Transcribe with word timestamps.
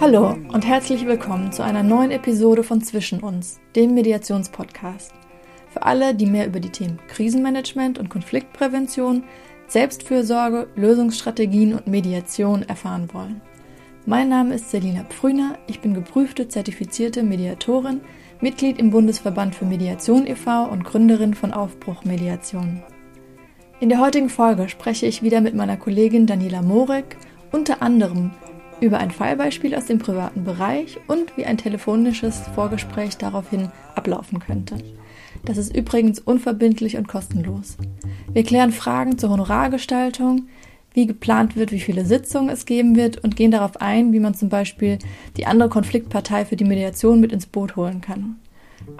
Hallo 0.00 0.36
und 0.52 0.64
herzlich 0.64 1.06
willkommen 1.06 1.50
zu 1.50 1.64
einer 1.64 1.82
neuen 1.82 2.12
Episode 2.12 2.62
von 2.62 2.80
Zwischen 2.80 3.18
uns, 3.18 3.58
dem 3.74 3.94
Mediationspodcast. 3.94 5.12
Für 5.70 5.82
alle, 5.82 6.14
die 6.14 6.26
mehr 6.26 6.46
über 6.46 6.60
die 6.60 6.70
Themen 6.70 7.00
Krisenmanagement 7.08 7.98
und 7.98 8.08
Konfliktprävention, 8.08 9.24
Selbstfürsorge, 9.66 10.68
Lösungsstrategien 10.76 11.74
und 11.74 11.88
Mediation 11.88 12.62
erfahren 12.62 13.08
wollen. 13.12 13.40
Mein 14.06 14.28
Name 14.28 14.54
ist 14.54 14.70
Selina 14.70 15.02
Pfrüner, 15.02 15.58
ich 15.66 15.80
bin 15.80 15.94
geprüfte 15.94 16.46
zertifizierte 16.46 17.24
Mediatorin, 17.24 18.00
Mitglied 18.40 18.78
im 18.78 18.90
Bundesverband 18.90 19.56
für 19.56 19.64
Mediation 19.64 20.28
e.V. 20.28 20.66
und 20.66 20.84
Gründerin 20.84 21.34
von 21.34 21.52
Aufbruch 21.52 22.04
Mediation. 22.04 22.84
In 23.80 23.88
der 23.88 23.98
heutigen 23.98 24.30
Folge 24.30 24.68
spreche 24.68 25.06
ich 25.06 25.24
wieder 25.24 25.40
mit 25.40 25.56
meiner 25.56 25.76
Kollegin 25.76 26.26
Daniela 26.26 26.62
Morek, 26.62 27.16
unter 27.50 27.82
anderem 27.82 28.30
über 28.80 28.98
ein 28.98 29.10
Fallbeispiel 29.10 29.74
aus 29.74 29.86
dem 29.86 29.98
privaten 29.98 30.44
Bereich 30.44 30.98
und 31.08 31.36
wie 31.36 31.44
ein 31.44 31.58
telefonisches 31.58 32.42
Vorgespräch 32.54 33.16
daraufhin 33.16 33.70
ablaufen 33.94 34.38
könnte. 34.38 34.76
Das 35.44 35.56
ist 35.56 35.74
übrigens 35.74 36.20
unverbindlich 36.20 36.96
und 36.96 37.08
kostenlos. 37.08 37.76
Wir 38.32 38.44
klären 38.44 38.72
Fragen 38.72 39.18
zur 39.18 39.30
Honorargestaltung, 39.30 40.48
wie 40.94 41.06
geplant 41.06 41.56
wird, 41.56 41.70
wie 41.70 41.80
viele 41.80 42.04
Sitzungen 42.04 42.48
es 42.48 42.66
geben 42.66 42.96
wird 42.96 43.22
und 43.22 43.36
gehen 43.36 43.50
darauf 43.50 43.80
ein, 43.80 44.12
wie 44.12 44.20
man 44.20 44.34
zum 44.34 44.48
Beispiel 44.48 44.98
die 45.36 45.46
andere 45.46 45.68
Konfliktpartei 45.68 46.44
für 46.44 46.56
die 46.56 46.64
Mediation 46.64 47.20
mit 47.20 47.32
ins 47.32 47.46
Boot 47.46 47.76
holen 47.76 48.00
kann. 48.00 48.36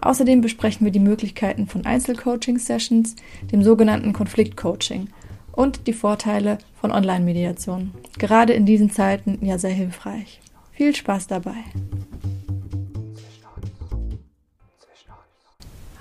Außerdem 0.00 0.40
besprechen 0.40 0.84
wir 0.84 0.92
die 0.92 0.98
Möglichkeiten 0.98 1.66
von 1.66 1.86
Einzelcoaching-Sessions, 1.86 3.16
dem 3.50 3.62
sogenannten 3.62 4.12
Konfliktcoaching 4.12 5.08
und 5.58 5.88
die 5.88 5.92
Vorteile 5.92 6.58
von 6.80 6.92
Online-Mediation. 6.92 7.90
Gerade 8.16 8.52
in 8.52 8.64
diesen 8.64 8.92
Zeiten 8.92 9.44
ja 9.44 9.58
sehr 9.58 9.72
hilfreich. 9.72 10.40
Viel 10.70 10.94
Spaß 10.94 11.26
dabei. 11.26 11.64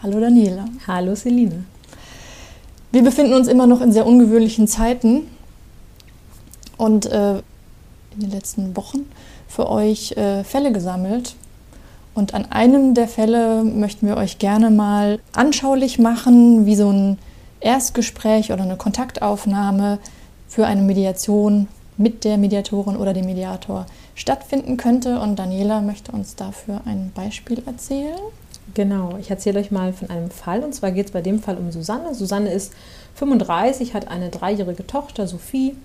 Hallo 0.04 0.20
Daniela. 0.20 0.66
Hallo 0.86 1.16
Celine. 1.16 1.64
Wir 2.92 3.04
befinden 3.04 3.34
uns 3.34 3.48
immer 3.48 3.66
noch 3.66 3.82
in 3.82 3.92
sehr 3.92 4.06
ungewöhnlichen 4.06 4.68
Zeiten 4.68 5.24
und 6.78 7.08
äh, 7.08 7.38
in 8.14 8.20
den 8.20 8.30
letzten 8.30 8.78
Wochen 8.78 9.10
für 9.48 9.68
euch 9.72 10.12
äh, 10.12 10.44
Fälle 10.44 10.72
gesammelt. 10.72 11.36
Und 12.14 12.36
an 12.36 12.46
einem 12.52 12.94
der 12.94 13.08
Fälle 13.08 13.64
möchten 13.64 14.06
wir 14.06 14.18
euch 14.18 14.38
gerne 14.38 14.70
mal 14.70 15.20
anschaulich 15.34 15.98
machen, 15.98 16.68
wie 16.68 16.76
so 16.76 16.92
ein 16.92 17.18
Erstgespräch 17.60 18.52
oder 18.52 18.64
eine 18.64 18.78
Kontaktaufnahme 18.78 20.00
für 20.48 20.66
eine 20.66 20.82
Mediation 20.82 21.68
mit 21.98 22.24
der 22.24 22.38
Mediatorin 22.38 22.96
oder 22.96 23.14
dem 23.14 23.26
Mediator 23.26 23.86
stattfinden 24.16 24.78
könnte. 24.78 25.20
Und 25.20 25.38
Daniela 25.38 25.82
möchte 25.82 26.12
uns 26.12 26.36
dafür 26.36 26.82
ein 26.86 27.12
Beispiel 27.14 27.64
erzählen. 27.66 28.20
Genau, 28.74 29.18
ich 29.20 29.30
erzähle 29.30 29.60
euch 29.60 29.72
mal 29.72 29.94
von 29.94 30.10
einem 30.10 30.30
Fall. 30.30 30.64
Und 30.64 30.76
zwar 30.76 30.92
geht 30.92 31.08
es 31.08 31.12
bei 31.12 31.22
dem 31.22 31.42
Fall 31.42 31.58
um 31.58 31.72
Susanne. 31.72 32.14
Susanne 32.14 32.52
ist 32.52 32.74
35, 33.16 33.94
hat 33.94 34.08
eine 34.08 34.30
dreijährige 34.30 34.86
Tochter, 34.86 35.28
Sophie, 35.28 35.76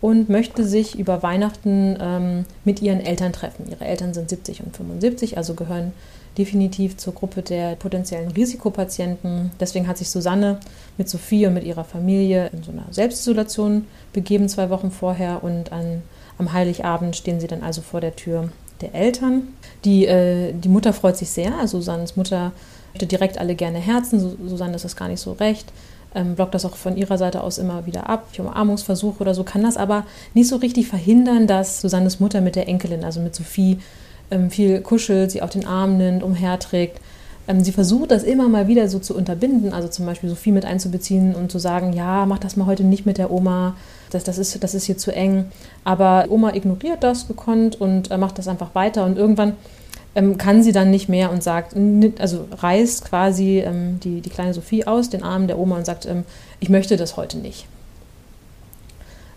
und 0.00 0.28
möchte 0.28 0.64
sich 0.64 0.98
über 0.98 1.22
Weihnachten 1.22 1.96
ähm, 2.00 2.44
mit 2.64 2.82
ihren 2.82 3.00
Eltern 3.00 3.32
treffen. 3.32 3.66
Ihre 3.70 3.86
Eltern 3.86 4.14
sind 4.14 4.28
70 4.28 4.62
und 4.62 4.76
75, 4.76 5.38
also 5.38 5.54
gehören 5.54 5.92
definitiv 6.38 6.96
zur 6.96 7.14
Gruppe 7.14 7.42
der 7.42 7.76
potenziellen 7.76 8.30
Risikopatienten. 8.30 9.50
Deswegen 9.58 9.88
hat 9.88 9.98
sich 9.98 10.10
Susanne 10.10 10.58
mit 10.98 11.08
Sophie 11.08 11.46
und 11.46 11.54
mit 11.54 11.64
ihrer 11.64 11.84
Familie 11.84 12.50
in 12.52 12.62
so 12.62 12.72
einer 12.72 12.86
Selbstisolation 12.90 13.86
begeben, 14.12 14.48
zwei 14.48 14.70
Wochen 14.70 14.90
vorher. 14.90 15.42
Und 15.42 15.72
an, 15.72 16.02
am 16.38 16.52
Heiligabend 16.52 17.16
stehen 17.16 17.40
sie 17.40 17.46
dann 17.46 17.62
also 17.62 17.80
vor 17.80 18.00
der 18.00 18.16
Tür 18.16 18.50
der 18.80 18.94
Eltern. 18.94 19.48
Die, 19.84 20.06
äh, 20.06 20.52
die 20.52 20.68
Mutter 20.68 20.92
freut 20.92 21.16
sich 21.16 21.30
sehr. 21.30 21.56
Also 21.58 21.78
Susannes 21.78 22.16
Mutter 22.16 22.52
möchte 22.92 23.06
direkt 23.06 23.38
alle 23.38 23.54
gerne 23.54 23.78
Herzen. 23.78 24.36
Susanne 24.46 24.76
ist 24.76 24.84
das 24.84 24.96
gar 24.96 25.08
nicht 25.08 25.20
so 25.20 25.32
recht. 25.32 25.72
Ähm, 26.14 26.34
blockt 26.34 26.54
das 26.54 26.64
auch 26.64 26.76
von 26.76 26.96
ihrer 26.96 27.18
Seite 27.18 27.42
aus 27.42 27.58
immer 27.58 27.86
wieder 27.86 28.08
ab. 28.08 28.28
Ich 28.32 28.40
Umarmungsversuche 28.40 29.20
oder 29.20 29.34
so, 29.34 29.44
kann 29.44 29.62
das 29.62 29.76
aber 29.76 30.06
nicht 30.34 30.48
so 30.48 30.56
richtig 30.56 30.88
verhindern, 30.88 31.46
dass 31.46 31.80
Susannes 31.80 32.20
Mutter 32.20 32.40
mit 32.40 32.56
der 32.56 32.68
Enkelin, 32.68 33.04
also 33.04 33.20
mit 33.20 33.34
Sophie, 33.34 33.78
viel 34.50 34.80
kuschelt, 34.80 35.30
sie 35.30 35.42
auf 35.42 35.50
den 35.50 35.66
Arm 35.66 35.96
nimmt, 35.96 36.22
umherträgt. 36.22 37.00
Ähm, 37.48 37.62
sie 37.62 37.72
versucht 37.72 38.10
das 38.10 38.22
immer 38.22 38.48
mal 38.48 38.68
wieder 38.68 38.88
so 38.88 38.98
zu 38.98 39.16
unterbinden, 39.16 39.72
also 39.72 39.88
zum 39.88 40.06
Beispiel 40.06 40.28
Sophie 40.28 40.52
mit 40.52 40.64
einzubeziehen 40.64 41.34
und 41.34 41.52
zu 41.52 41.58
sagen, 41.58 41.92
ja, 41.92 42.26
mach 42.26 42.38
das 42.38 42.56
mal 42.56 42.66
heute 42.66 42.84
nicht 42.84 43.06
mit 43.06 43.18
der 43.18 43.30
Oma, 43.30 43.76
das, 44.10 44.24
das, 44.24 44.38
ist, 44.38 44.62
das 44.62 44.74
ist 44.74 44.84
hier 44.84 44.98
zu 44.98 45.14
eng. 45.14 45.46
Aber 45.84 46.26
Oma 46.28 46.54
ignoriert 46.54 47.02
das 47.04 47.28
gekonnt 47.28 47.80
und 47.80 48.10
äh, 48.10 48.18
macht 48.18 48.38
das 48.38 48.48
einfach 48.48 48.74
weiter 48.74 49.04
und 49.04 49.16
irgendwann 49.16 49.54
ähm, 50.14 50.38
kann 50.38 50.62
sie 50.62 50.72
dann 50.72 50.90
nicht 50.90 51.08
mehr 51.08 51.30
und 51.30 51.42
sagt, 51.42 51.76
also 52.18 52.46
reißt 52.50 53.04
quasi 53.04 53.60
ähm, 53.60 54.00
die, 54.00 54.22
die 54.22 54.30
kleine 54.30 54.54
Sophie 54.54 54.86
aus 54.86 55.10
den 55.10 55.22
Armen 55.22 55.46
der 55.46 55.58
Oma 55.58 55.76
und 55.76 55.86
sagt, 55.86 56.06
ähm, 56.06 56.24
ich 56.58 56.70
möchte 56.70 56.96
das 56.96 57.16
heute 57.16 57.38
nicht. 57.38 57.66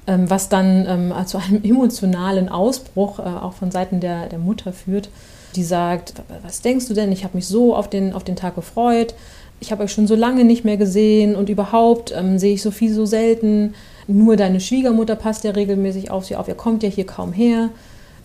Ähm, 0.10 0.28
was 0.28 0.50
dann 0.50 0.88
ähm, 0.88 1.14
zu 1.28 1.38
einem 1.38 1.64
emotionalen 1.64 2.50
Ausbruch 2.50 3.20
äh, 3.20 3.22
auch 3.22 3.54
von 3.54 3.70
Seiten 3.70 4.00
der, 4.00 4.26
der 4.28 4.40
Mutter 4.40 4.74
führt, 4.74 5.10
die 5.56 5.64
sagt, 5.64 6.14
was 6.42 6.62
denkst 6.62 6.88
du 6.88 6.96
denn, 6.96 7.12
ich 7.12 7.24
habe 7.24 7.38
mich 7.38 7.46
so 7.46 7.76
auf 7.76 7.90
den, 7.92 8.14
auf 8.14 8.24
den 8.24 8.36
Tag 8.36 8.56
gefreut, 8.56 9.14
ich 9.60 9.72
habe 9.72 9.84
euch 9.84 9.92
schon 9.92 10.08
so 10.08 10.16
lange 10.16 10.46
nicht 10.46 10.66
mehr 10.66 10.78
gesehen 10.78 11.36
und 11.36 11.48
überhaupt 11.48 12.12
ähm, 12.16 12.40
sehe 12.40 12.56
ich 12.56 12.64
Sophie 12.64 12.90
so 12.90 13.06
selten, 13.06 13.76
nur 14.08 14.36
deine 14.36 14.60
Schwiegermutter 14.60 15.16
passt 15.16 15.44
ja 15.44 15.52
regelmäßig 15.52 16.10
auf 16.10 16.26
sie 16.26 16.36
auf, 16.36 16.48
ihr 16.48 16.56
kommt 16.56 16.82
ja 16.82 16.90
hier 16.90 17.06
kaum 17.06 17.32
her. 17.32 17.70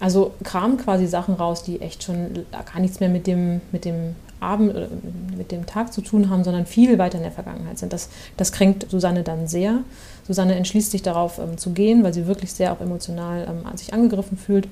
Also 0.01 0.33
kramen 0.43 0.79
quasi 0.79 1.07
Sachen 1.07 1.35
raus, 1.35 1.63
die 1.63 1.81
echt 1.81 2.03
schon 2.03 2.47
gar 2.51 2.81
nichts 2.81 3.01
mehr 3.01 3.09
mit 3.11 3.27
dem, 3.27 3.61
mit 3.73 3.85
dem 3.85 4.17
Abend 4.45 4.71
oder 4.71 4.89
mit 5.37 5.51
dem 5.51 5.67
Tag 5.67 5.93
zu 5.93 6.01
tun 6.01 6.31
haben, 6.31 6.45
sondern 6.45 6.67
viel 6.67 6.99
weiter 6.99 7.17
in 7.19 7.25
der 7.25 7.33
Vergangenheit 7.33 7.79
sind. 7.79 7.93
Das, 7.93 8.09
das 8.37 8.53
kränkt 8.53 8.91
Susanne 8.91 9.23
dann 9.23 9.49
sehr. 9.49 9.81
Susanne 10.27 10.55
entschließt 10.55 10.91
sich 10.91 11.03
darauf 11.03 11.39
ähm, 11.39 11.59
zu 11.59 11.71
gehen, 11.71 12.05
weil 12.05 12.15
sie 12.15 12.27
wirklich 12.27 12.53
sehr 12.53 12.73
auch 12.73 12.81
emotional 12.81 13.47
ähm, 13.49 13.77
sich 13.77 13.93
angegriffen 13.93 14.39
fühlt. 14.39 14.69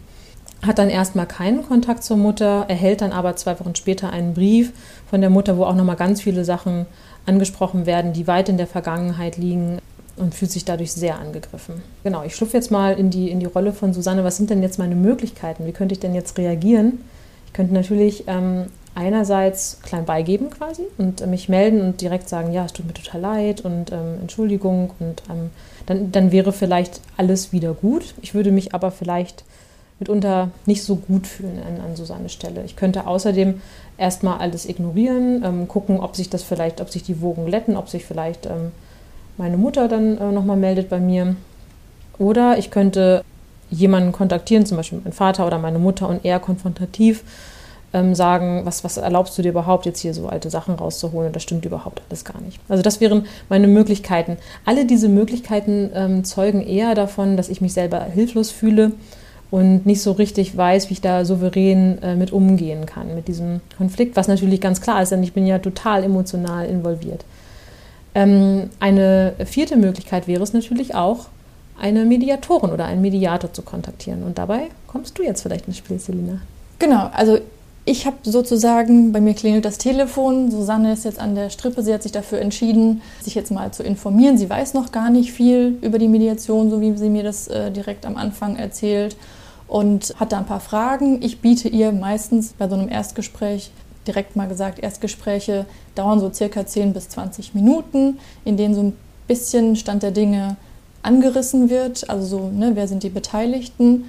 Hat 0.63 0.79
dann 0.79 0.91
erstmal 0.91 1.27
keinen 1.27 1.67
Kontakt 1.67 2.05
zur 2.05 2.17
Mutter, 2.17 2.67
erhält 2.69 3.01
dann 3.01 3.13
aber 3.13 3.35
zwei 3.37 3.59
Wochen 3.59 3.75
später 3.75 4.11
einen 4.11 4.35
Brief 4.35 4.73
von 5.11 5.21
der 5.21 5.31
Mutter, 5.31 5.57
wo 5.57 5.65
auch 5.65 5.75
nochmal 5.75 5.97
ganz 5.97 6.23
viele 6.23 6.45
Sachen 6.45 6.87
angesprochen 7.27 7.87
werden, 7.87 8.13
die 8.13 8.27
weit 8.27 8.49
in 8.49 8.59
der 8.59 8.67
Vergangenheit 8.67 9.37
liegen 9.37 9.79
und 10.17 10.35
fühlt 10.35 10.51
sich 10.51 10.65
dadurch 10.65 10.93
sehr 10.93 11.19
angegriffen. 11.19 11.83
Genau, 12.05 12.23
ich 12.23 12.37
schlüpfe 12.37 12.57
jetzt 12.57 12.71
mal 12.71 12.99
in 12.99 13.11
die, 13.11 13.31
in 13.31 13.41
die 13.41 13.47
Rolle 13.47 13.73
von 13.73 13.93
Susanne. 13.93 14.25
Was 14.25 14.37
sind 14.37 14.51
denn 14.51 14.63
jetzt 14.63 14.79
meine 14.79 14.95
Möglichkeiten? 14.95 15.67
Wie 15.67 15.73
könnte 15.73 15.95
ich 15.95 16.01
denn 16.01 16.15
jetzt 16.15 16.39
reagieren? 16.39 17.01
Ich 17.47 17.53
könnte 17.53 17.75
natürlich 17.75 18.25
ähm, 18.27 18.67
einerseits 18.95 19.79
klein 19.83 20.05
beigeben 20.05 20.51
quasi 20.51 20.83
und 20.99 21.27
mich 21.27 21.49
melden 21.49 21.81
und 21.81 22.01
direkt 22.01 22.29
sagen, 22.29 22.53
ja, 22.53 22.65
es 22.65 22.73
tut 22.73 22.87
mir 22.87 22.95
total 22.95 23.21
leid 23.21 23.61
und 23.63 23.91
ähm, 23.91 24.19
Entschuldigung 24.21 24.91
und 24.99 25.23
ähm, 25.31 25.51
dann, 25.87 26.13
dann 26.13 26.33
wäre 26.33 26.53
vielleicht 26.53 27.01
alles 27.17 27.53
wieder 27.53 27.73
gut. 27.73 28.15
Ich 28.21 28.35
würde 28.35 28.53
mich 28.53 28.75
aber 28.75 28.91
vielleicht 28.91 29.45
mitunter 29.99 30.51
nicht 30.67 30.83
so 30.83 30.97
gut 30.97 31.27
fühlen 31.27 31.61
an, 31.67 31.81
an 31.85 31.97
Susannes 31.97 32.33
Stelle. 32.33 32.65
Ich 32.65 32.77
könnte 32.77 33.07
außerdem 33.07 33.61
erstmal 33.97 34.39
alles 34.39 34.69
ignorieren, 34.69 35.43
ähm, 35.45 35.69
gucken, 35.69 36.01
ob 36.01 36.17
sich 36.17 36.29
das 36.29 36.43
vielleicht, 36.43 36.81
ob 36.81 36.91
sich 36.91 37.03
die 37.03 37.21
Wogen 37.21 37.47
letten, 37.47 37.77
ob 37.77 37.89
sich 37.89 38.05
vielleicht 38.05 38.47
ähm, 38.47 38.73
meine 39.39 39.57
Mutter 39.57 39.89
dann 39.89 40.19
äh, 40.19 40.33
nochmal 40.33 40.57
meldet 40.57 40.91
bei 40.91 41.01
mir. 41.01 41.37
Oder 42.19 42.59
ich 42.59 42.71
könnte 42.71 43.25
jemanden 43.71 44.13
kontaktieren, 44.13 44.67
zum 44.67 44.77
Beispiel 44.77 44.99
meinen 44.99 45.13
Vater 45.13 45.47
oder 45.47 45.59
meine 45.59 45.79
Mutter 45.79 46.09
und 46.09 46.25
eher 46.25 46.41
konfrontativ 46.41 47.25
ähm, 47.93 48.15
sagen, 48.15 48.63
was, 48.65 48.85
was 48.85 48.97
erlaubst 48.97 49.37
du 49.37 49.43
dir 49.43 49.51
überhaupt 49.51 49.87
jetzt 49.87 50.01
hier 50.01 50.15
so 50.15 50.29
alte 50.29 50.51
Sachen 50.51 50.75
rauszuholen 50.75 51.29
und 51.29 51.37
das 51.37 51.43
stimmt 51.43 51.65
überhaupt 51.65 52.03
alles 52.09 52.25
gar 52.25 52.41
nicht. 52.41 52.61
Also 52.69 52.83
das 52.83 53.01
wären 53.01 53.27
meine 53.49 53.69
Möglichkeiten. 53.69 54.39
Alle 54.65 54.87
diese 54.87 55.09
Möglichkeiten 55.09 55.91
ähm, 55.95 56.25
zeugen 56.25 56.67
eher 56.67 56.95
davon, 56.95 57.37
dass 57.37 57.49
ich 57.49 57.61
mich 57.61 57.73
selber 57.73 58.03
hilflos 58.05 58.51
fühle 58.51 58.93
und 59.51 59.85
nicht 59.85 60.01
so 60.01 60.13
richtig 60.13 60.57
weiß, 60.57 60.89
wie 60.89 60.95
ich 60.95 61.01
da 61.03 61.25
souverän 61.25 62.03
äh, 62.03 62.17
mit 62.17 62.33
umgehen 62.33 62.87
kann, 62.87 63.15
mit 63.15 63.29
diesem 63.29 63.61
Konflikt, 63.77 64.17
was 64.17 64.27
natürlich 64.27 64.61
ganz 64.61 64.81
klar 64.81 65.03
ist, 65.03 65.13
denn 65.13 65.23
ich 65.23 65.35
bin 65.35 65.47
ja 65.47 65.59
total 65.59 66.05
emotional 66.05 66.67
involviert. 66.67 67.25
Ähm, 68.15 68.71
eine 68.81 69.35
vierte 69.45 69.77
Möglichkeit 69.77 70.27
wäre 70.27 70.43
es 70.43 70.55
natürlich 70.55 70.95
auch, 70.95 71.27
eine 71.79 72.05
Mediatorin 72.05 72.71
oder 72.71 72.85
einen 72.85 73.03
Mediator 73.03 73.53
zu 73.53 73.63
kontaktieren. 73.63 74.23
Und 74.23 74.39
dabei 74.39 74.69
kommst 74.87 75.19
du 75.19 75.23
jetzt 75.23 75.43
vielleicht 75.43 75.67
ins 75.67 75.79
Spiel, 75.79 75.99
Selina. 75.99 76.41
Genau, 76.79 77.11
also 77.13 77.39
ich 77.85 78.07
habe 78.07 78.19
sozusagen, 78.23 79.13
bei 79.13 79.21
mir 79.21 79.35
klingelt 79.35 79.65
das 79.65 79.79
Telefon, 79.79 80.51
Susanne 80.51 80.93
ist 80.93 81.05
jetzt 81.05 81.19
an 81.19 81.35
der 81.35 81.51
Strippe, 81.51 81.83
sie 81.83 81.93
hat 81.93 82.03
sich 82.03 82.13
dafür 82.13 82.41
entschieden, 82.41 83.03
sich 83.21 83.35
jetzt 83.35 83.51
mal 83.51 83.73
zu 83.73 83.83
informieren. 83.83 84.39
Sie 84.39 84.49
weiß 84.49 84.75
noch 84.75 84.93
gar 84.93 85.11
nicht 85.11 85.33
viel 85.33 85.79
über 85.83 85.99
die 85.99 86.07
Mediation, 86.07 86.71
so 86.71 86.81
wie 86.81 86.97
sie 86.97 87.09
mir 87.09 87.25
das 87.25 87.49
äh, 87.49 87.73
direkt 87.73 88.07
am 88.07 88.17
Anfang 88.17 88.57
erzählt 88.57 89.17
und 89.67 90.15
hat 90.21 90.31
da 90.31 90.39
ein 90.39 90.47
paar 90.47 90.61
Fragen. 90.61 91.23
Ich 91.23 91.41
biete 91.41 91.69
ihr 91.69 91.91
meistens 91.91 92.53
bei 92.57 92.69
so 92.69 92.77
einem 92.77 92.89
Erstgespräch 92.89 93.73
direkt 94.07 94.37
mal 94.37 94.49
gesagt, 94.49 94.79
Erstgespräche 94.79 95.67
dauern 95.95 96.21
so 96.21 96.33
circa 96.33 96.67
10 96.67 96.93
bis 96.93 97.09
20 97.09 97.55
Minuten, 97.55 98.19
in 98.45 98.57
denen 98.57 98.75
so 98.75 98.83
ein 98.83 98.97
bisschen 99.27 99.77
Stand 99.77 100.03
der 100.03 100.11
Dinge 100.11 100.57
angerissen 101.03 101.69
wird, 101.69 102.09
also 102.09 102.27
so, 102.27 102.49
ne, 102.49 102.73
wer 102.75 102.87
sind 102.87 103.03
die 103.03 103.09
Beteiligten 103.09 104.05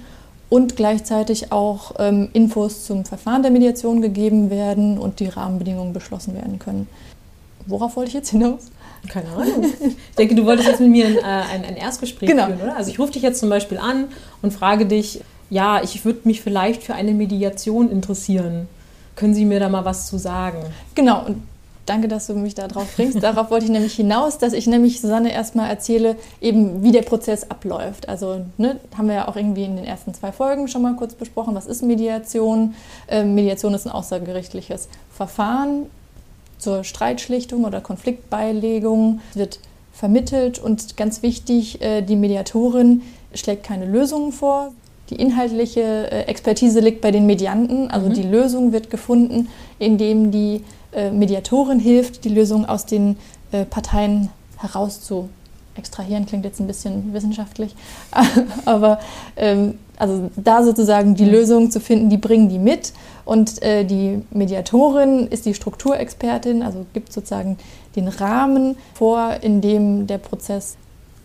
und 0.48 0.76
gleichzeitig 0.76 1.52
auch 1.52 1.92
ähm, 1.98 2.28
Infos 2.32 2.84
zum 2.84 3.04
Verfahren 3.04 3.42
der 3.42 3.50
Mediation 3.50 4.00
gegeben 4.00 4.50
werden 4.50 4.98
und 4.98 5.20
die 5.20 5.26
Rahmenbedingungen 5.26 5.92
beschlossen 5.92 6.34
werden 6.34 6.58
können. 6.58 6.88
Worauf 7.66 7.96
wollte 7.96 8.08
ich 8.08 8.14
jetzt 8.14 8.30
hinaus? 8.30 8.70
Keine 9.08 9.28
Ahnung. 9.30 9.64
Ich 9.80 10.16
denke, 10.16 10.34
du 10.34 10.46
wolltest 10.46 10.68
jetzt 10.68 10.80
mit 10.80 10.90
mir 10.90 11.06
ein, 11.06 11.16
äh, 11.16 11.20
ein, 11.22 11.64
ein 11.64 11.76
Erstgespräch 11.76 12.28
genau. 12.28 12.46
führen, 12.46 12.60
oder? 12.60 12.76
Also 12.76 12.90
ich 12.90 12.98
rufe 12.98 13.12
dich 13.12 13.22
jetzt 13.22 13.40
zum 13.40 13.48
Beispiel 13.48 13.78
an 13.78 14.06
und 14.42 14.52
frage 14.52 14.86
dich, 14.86 15.20
ja, 15.50 15.82
ich 15.82 16.04
würde 16.04 16.20
mich 16.24 16.40
vielleicht 16.40 16.82
für 16.82 16.94
eine 16.94 17.12
Mediation 17.12 17.90
interessieren. 17.90 18.68
Können 19.16 19.34
Sie 19.34 19.44
mir 19.44 19.60
da 19.60 19.68
mal 19.68 19.84
was 19.84 20.06
zu 20.06 20.18
sagen? 20.18 20.58
Genau, 20.94 21.24
und 21.24 21.42
danke, 21.86 22.08
dass 22.08 22.26
du 22.26 22.34
mich 22.34 22.54
da 22.54 22.68
drauf 22.68 22.86
bringst. 22.96 23.22
Darauf 23.22 23.50
wollte 23.50 23.66
ich 23.66 23.70
nämlich 23.70 23.94
hinaus, 23.94 24.38
dass 24.38 24.52
ich 24.52 24.66
nämlich 24.66 25.00
Susanne 25.00 25.32
erstmal 25.32 25.68
erzähle, 25.70 26.16
eben 26.40 26.82
wie 26.82 26.92
der 26.92 27.02
Prozess 27.02 27.50
abläuft. 27.50 28.08
Also 28.08 28.40
ne, 28.56 28.78
haben 28.96 29.08
wir 29.08 29.14
ja 29.14 29.28
auch 29.28 29.36
irgendwie 29.36 29.64
in 29.64 29.76
den 29.76 29.84
ersten 29.84 30.14
zwei 30.14 30.32
Folgen 30.32 30.68
schon 30.68 30.82
mal 30.82 30.94
kurz 30.96 31.14
besprochen, 31.14 31.54
was 31.54 31.66
ist 31.66 31.82
Mediation? 31.82 32.74
Ähm, 33.08 33.34
Mediation 33.34 33.74
ist 33.74 33.86
ein 33.86 33.92
außergerichtliches 33.92 34.88
Verfahren 35.10 35.86
zur 36.58 36.84
Streitschlichtung 36.84 37.64
oder 37.64 37.80
Konfliktbeilegung, 37.80 39.20
wird 39.34 39.58
vermittelt 39.92 40.58
und 40.58 40.96
ganz 40.96 41.22
wichtig, 41.22 41.80
äh, 41.82 42.02
die 42.02 42.16
Mediatorin 42.16 43.02
schlägt 43.34 43.64
keine 43.64 43.86
Lösungen 43.86 44.32
vor. 44.32 44.72
Die 45.10 45.16
inhaltliche 45.16 45.82
äh, 46.10 46.22
Expertise 46.22 46.80
liegt 46.80 47.02
bei 47.02 47.10
den 47.10 47.26
Medianten, 47.26 47.90
also 47.90 48.08
mhm. 48.08 48.14
die 48.14 48.22
Lösung 48.22 48.72
wird 48.72 48.90
gefunden, 48.90 49.48
indem 49.78 50.30
die 50.30 50.64
Mediatorin 51.10 51.80
hilft, 51.80 52.24
die 52.24 52.28
Lösung 52.28 52.66
aus 52.66 52.86
den 52.86 53.16
Parteien 53.70 54.30
heraus 54.58 55.00
zu 55.00 55.28
extrahieren. 55.76 56.26
Klingt 56.26 56.44
jetzt 56.44 56.60
ein 56.60 56.66
bisschen 56.66 57.12
wissenschaftlich, 57.12 57.74
aber 58.64 59.00
ähm, 59.36 59.78
also 59.96 60.30
da 60.36 60.62
sozusagen 60.64 61.14
die 61.14 61.24
mhm. 61.24 61.30
Lösung 61.30 61.70
zu 61.70 61.80
finden, 61.80 62.10
die 62.10 62.16
bringen 62.16 62.48
die 62.48 62.58
mit. 62.58 62.92
Und 63.24 63.62
äh, 63.62 63.84
die 63.84 64.22
Mediatorin 64.30 65.28
ist 65.28 65.46
die 65.46 65.54
Strukturexpertin, 65.54 66.62
also 66.62 66.84
gibt 66.92 67.12
sozusagen 67.12 67.58
den 67.96 68.08
Rahmen 68.08 68.76
vor, 68.94 69.36
in 69.40 69.60
dem 69.60 70.06
der 70.06 70.18
Prozess 70.18 70.76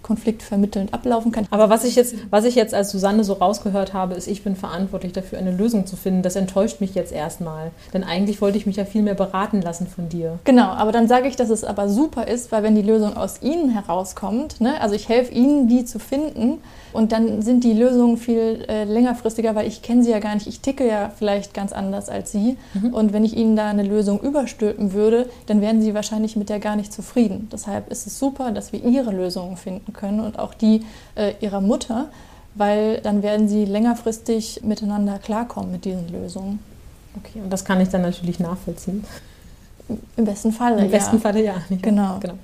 konfliktvermittelnd 0.04 0.94
ablaufen 0.94 1.31
kann. 1.31 1.48
Aber 1.51 1.69
was 1.69 1.84
ich 1.84 1.96
jetzt, 1.96 2.16
was 2.30 2.46
ich 2.46 2.56
jetzt 2.56 2.74
als 2.74 2.90
Susanne 2.92 3.24
so 3.24 3.34
rausgehört 3.34 3.94
habe, 3.94 4.16
ist, 4.16 4.28
ich 4.28 4.44
bin 4.44 4.56
verantwortlich 4.56 5.13
dafür, 5.13 5.40
eine 5.40 5.51
Lösung 5.51 5.86
zu 5.86 5.96
finden. 5.96 6.22
Das 6.22 6.36
enttäuscht 6.36 6.81
mich 6.81 6.96
jetzt 6.96 7.12
erstmal. 7.12 7.72
Denn 7.94 8.04
eigentlich 8.04 8.42
wollte 8.42 8.57
ich 8.57 8.66
mich 8.66 8.75
ja 8.75 8.86
viel 8.86 9.01
mehr 9.01 9.16
beraten 9.16 9.62
lassen 9.62 9.88
von 9.88 10.10
dir. 10.10 10.40
Genau, 10.44 10.68
aber 10.68 10.92
dann 10.92 11.07
sage 11.07 11.28
ich, 11.28 11.36
dass 11.36 11.50
es 11.50 11.63
aber 11.63 11.90
super 11.90 12.28
ist, 12.28 12.51
weil 12.51 12.63
wenn 12.63 12.75
die 12.75 12.81
Lösung 12.81 13.16
aus 13.16 13.42
Ihnen 13.42 13.69
herauskommt, 13.69 14.62
ne, 14.62 14.80
also 14.81 14.96
ich 14.96 15.10
helfe 15.10 15.34
Ihnen, 15.34 15.68
die 15.68 15.86
zu 15.86 16.00
finden, 16.00 16.60
und 16.94 17.12
dann 17.12 17.42
sind 17.42 17.63
die 17.63 17.74
Lösungen 17.74 18.18
viel 18.18 18.66
äh, 18.68 18.84
längerfristiger, 18.84 19.56
weil 19.56 19.68
ich 19.68 19.81
kenne 19.81 20.04
sie 20.04 20.12
ja 20.12 20.19
gar 20.19 20.34
nicht. 20.34 20.48
Ich 20.48 20.62
ticke 20.62 20.88
ja 20.88 21.12
vielleicht 21.18 21.54
ganz 21.54 21.72
anders 21.72 22.10
als 22.10 22.31
Sie. 22.31 22.57
Mhm. 22.74 22.94
Und 22.94 23.13
wenn 23.13 23.24
ich 23.24 23.36
Ihnen 23.36 23.56
da 23.56 23.69
eine 23.69 23.84
Lösung 23.84 24.19
überstülpen 24.19 24.94
würde, 24.94 25.30
dann 25.46 25.62
wären 25.62 25.81
Sie 25.81 25.94
wahrscheinlich 25.94 26.36
mit 26.36 26.50
der 26.50 26.60
gar 26.60 26.75
nicht 26.75 26.92
zufrieden. 26.92 27.48
Deshalb 27.51 27.92
ist 27.92 28.07
es 28.07 28.18
super, 28.18 28.51
dass 28.51 28.74
wir 28.74 28.84
Ihre 28.84 29.12
Lösungen 29.12 29.57
finden 29.57 29.88
können 29.94 30.19
und 30.19 30.39
auch 30.39 30.53
die 30.53 30.86
äh, 31.15 31.33
Ihrer 31.41 31.62
Mutter, 31.62 32.09
weil 32.56 33.00
dann 33.01 33.24
werden 33.24 33.47
Sie 33.47 33.65
längerfristig 33.65 34.62
miteinander 34.63 35.19
klarkommen 35.19 35.71
mit 35.71 35.86
diesen 35.86 36.09
Lösungen. 36.09 36.59
Okay, 37.18 37.41
und 37.41 37.50
das 37.51 37.65
kann 37.65 37.81
ich 37.81 37.89
dann 37.89 38.01
natürlich 38.01 38.39
nachvollziehen. 38.39 39.03
Im 40.15 40.25
besten 40.25 40.51
Falle, 40.51 40.86
Im 40.86 40.91
besten 40.91 41.19
Falle 41.19 41.44
ja. 41.44 41.56
Genau. 41.81 42.19
genau. 42.19 42.36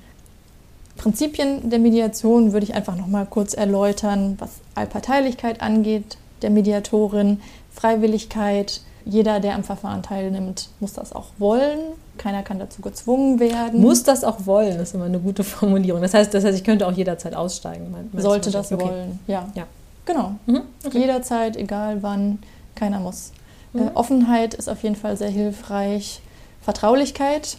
Prinzipien 0.98 1.70
der 1.70 1.80
Mediation 1.80 2.54
würde 2.54 2.66
ich 2.66 2.74
einfach 2.74 2.96
noch 2.96 3.08
mal 3.08 3.26
kurz 3.26 3.54
erläutern, 3.54 4.36
was 4.40 4.50
Allparteilichkeit 4.76 5.62
angeht, 5.62 6.18
der 6.42 6.50
Mediatorin, 6.50 7.42
Freiwilligkeit. 7.72 8.82
Jeder, 9.04 9.40
der 9.40 9.56
am 9.56 9.64
Verfahren 9.64 10.02
teilnimmt, 10.02 10.70
muss 10.80 10.94
das 10.94 11.14
auch 11.14 11.28
wollen. 11.38 11.80
Keiner 12.18 12.44
kann 12.44 12.60
dazu 12.60 12.82
gezwungen 12.82 13.40
werden. 13.40 13.82
Muss 13.82 14.04
das 14.04 14.24
auch 14.24 14.46
wollen, 14.46 14.78
das 14.78 14.90
ist 14.90 14.96
immer 14.96 15.06
eine 15.06 15.20
gute 15.20 15.44
Formulierung. 15.44 16.02
Das 16.02 16.14
heißt, 16.14 16.34
das 16.34 16.44
heißt 16.44 16.58
ich 16.58 16.64
könnte 16.64 16.88
auch 16.88 16.94
jederzeit 16.94 17.36
aussteigen. 17.36 17.94
Sollte 18.14 18.52
das 18.52 18.72
okay. 18.72 18.84
wollen, 18.84 19.20
ja. 19.28 19.48
ja. 19.56 19.66
Genau. 20.06 20.36
Mhm. 20.46 20.62
Okay. 20.86 21.00
Jederzeit, 21.00 21.58
egal 21.58 22.04
wann, 22.04 22.40
keiner 22.76 23.00
muss. 23.00 23.32
Mhm. 23.74 23.82
Äh, 23.82 23.92
Offenheit 23.96 24.54
ist 24.54 24.70
auf 24.70 24.84
jeden 24.84 24.96
Fall 24.96 25.18
sehr 25.18 25.30
hilfreich. 25.30 26.22
Vertraulichkeit 26.62 27.58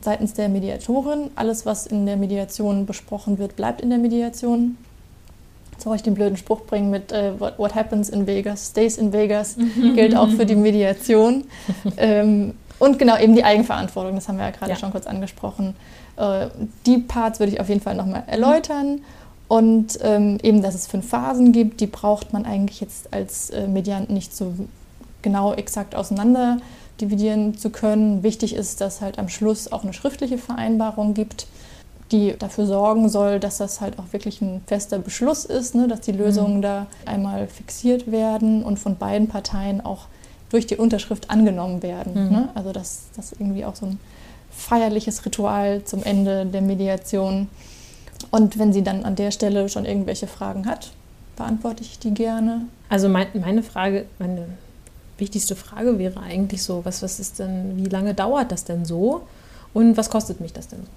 seitens 0.00 0.34
der 0.34 0.48
Mediatorin. 0.48 1.30
Alles, 1.34 1.66
was 1.66 1.86
in 1.86 2.06
der 2.06 2.16
Mediation 2.16 2.86
besprochen 2.86 3.38
wird, 3.38 3.56
bleibt 3.56 3.80
in 3.80 3.90
der 3.90 3.98
Mediation. 3.98 4.76
Jetzt 5.72 5.84
soll 5.84 5.96
ich 5.96 6.02
den 6.02 6.14
blöden 6.14 6.36
Spruch 6.36 6.62
bringen 6.62 6.90
mit 6.90 7.12
äh, 7.12 7.38
what, 7.38 7.58
what, 7.58 7.74
happens 7.74 8.08
in 8.08 8.26
Vegas 8.26 8.68
stays 8.68 8.96
in 8.96 9.12
Vegas, 9.12 9.56
gilt 9.94 10.16
auch 10.16 10.30
für 10.30 10.46
die 10.46 10.56
Mediation. 10.56 11.44
ähm, 11.98 12.54
und 12.78 12.98
genau, 12.98 13.18
eben 13.18 13.34
die 13.34 13.44
Eigenverantwortung, 13.44 14.14
das 14.14 14.28
haben 14.28 14.38
wir 14.38 14.44
ja 14.44 14.50
gerade 14.50 14.72
ja. 14.72 14.76
schon 14.76 14.90
kurz 14.90 15.06
angesprochen. 15.06 15.74
Äh, 16.16 16.48
die 16.84 16.98
Parts 16.98 17.38
würde 17.38 17.52
ich 17.52 17.60
auf 17.60 17.68
jeden 17.68 17.80
Fall 17.80 17.94
nochmal 17.94 18.24
erläutern. 18.26 19.00
Und 19.48 19.98
ähm, 20.02 20.38
eben, 20.42 20.60
dass 20.60 20.74
es 20.74 20.86
fünf 20.88 21.08
Phasen 21.08 21.52
gibt, 21.52 21.80
die 21.80 21.86
braucht 21.86 22.32
man 22.32 22.44
eigentlich 22.44 22.80
jetzt 22.80 23.12
als 23.12 23.50
äh, 23.50 23.68
Mediant 23.68 24.10
nicht 24.10 24.36
so 24.36 24.54
genau 25.22 25.54
exakt 25.54 25.94
auseinander 25.94 26.58
dividieren 27.00 27.56
zu 27.56 27.70
können. 27.70 28.22
Wichtig 28.22 28.54
ist, 28.54 28.80
dass 28.80 29.00
halt 29.00 29.18
am 29.18 29.28
Schluss 29.28 29.70
auch 29.70 29.84
eine 29.84 29.92
schriftliche 29.92 30.38
Vereinbarung 30.38 31.14
gibt, 31.14 31.46
die 32.10 32.34
dafür 32.38 32.66
sorgen 32.66 33.08
soll, 33.08 33.38
dass 33.38 33.58
das 33.58 33.80
halt 33.80 33.98
auch 33.98 34.12
wirklich 34.12 34.40
ein 34.40 34.62
fester 34.66 34.98
Beschluss 34.98 35.44
ist, 35.44 35.74
ne, 35.74 35.88
dass 35.88 36.00
die 36.00 36.12
mhm. 36.12 36.18
Lösungen 36.18 36.56
mhm. 36.58 36.62
da 36.62 36.86
einmal 37.04 37.46
fixiert 37.46 38.10
werden 38.10 38.64
und 38.64 38.78
von 38.78 38.96
beiden 38.96 39.28
Parteien 39.28 39.84
auch 39.84 40.06
durch 40.50 40.66
die 40.66 40.76
Unterschrift 40.76 41.30
angenommen 41.30 41.82
werden. 41.82 42.26
Mhm. 42.26 42.30
Ne? 42.30 42.48
Also 42.54 42.72
dass 42.72 43.06
das 43.16 43.32
irgendwie 43.32 43.64
auch 43.64 43.76
so 43.76 43.86
ein 43.86 44.00
feierliches 44.50 45.24
Ritual 45.24 45.84
zum 45.84 46.02
Ende 46.02 46.46
der 46.46 46.62
Mediation. 46.62 47.48
Und 48.30 48.58
wenn 48.58 48.72
sie 48.72 48.82
dann 48.82 49.04
an 49.04 49.16
der 49.16 49.30
Stelle 49.30 49.68
schon 49.68 49.84
irgendwelche 49.84 50.26
Fragen 50.26 50.66
hat, 50.66 50.90
beantworte 51.36 51.82
ich 51.82 51.98
die 51.98 52.14
gerne. 52.14 52.62
Also 52.88 53.08
mein, 53.08 53.26
meine 53.34 53.62
Frage, 53.62 54.06
meine 54.18 54.46
wichtigste 55.18 55.56
Frage 55.56 55.98
wäre 55.98 56.20
eigentlich 56.20 56.62
so, 56.62 56.84
was, 56.84 57.02
was 57.02 57.20
ist 57.20 57.38
denn, 57.38 57.76
wie 57.76 57.88
lange 57.88 58.14
dauert 58.14 58.52
das 58.52 58.64
denn 58.64 58.84
so 58.84 59.22
und 59.74 59.96
was 59.96 60.10
kostet 60.10 60.40
mich 60.40 60.52
das 60.52 60.68
denn 60.68 60.80
so? 60.80 60.88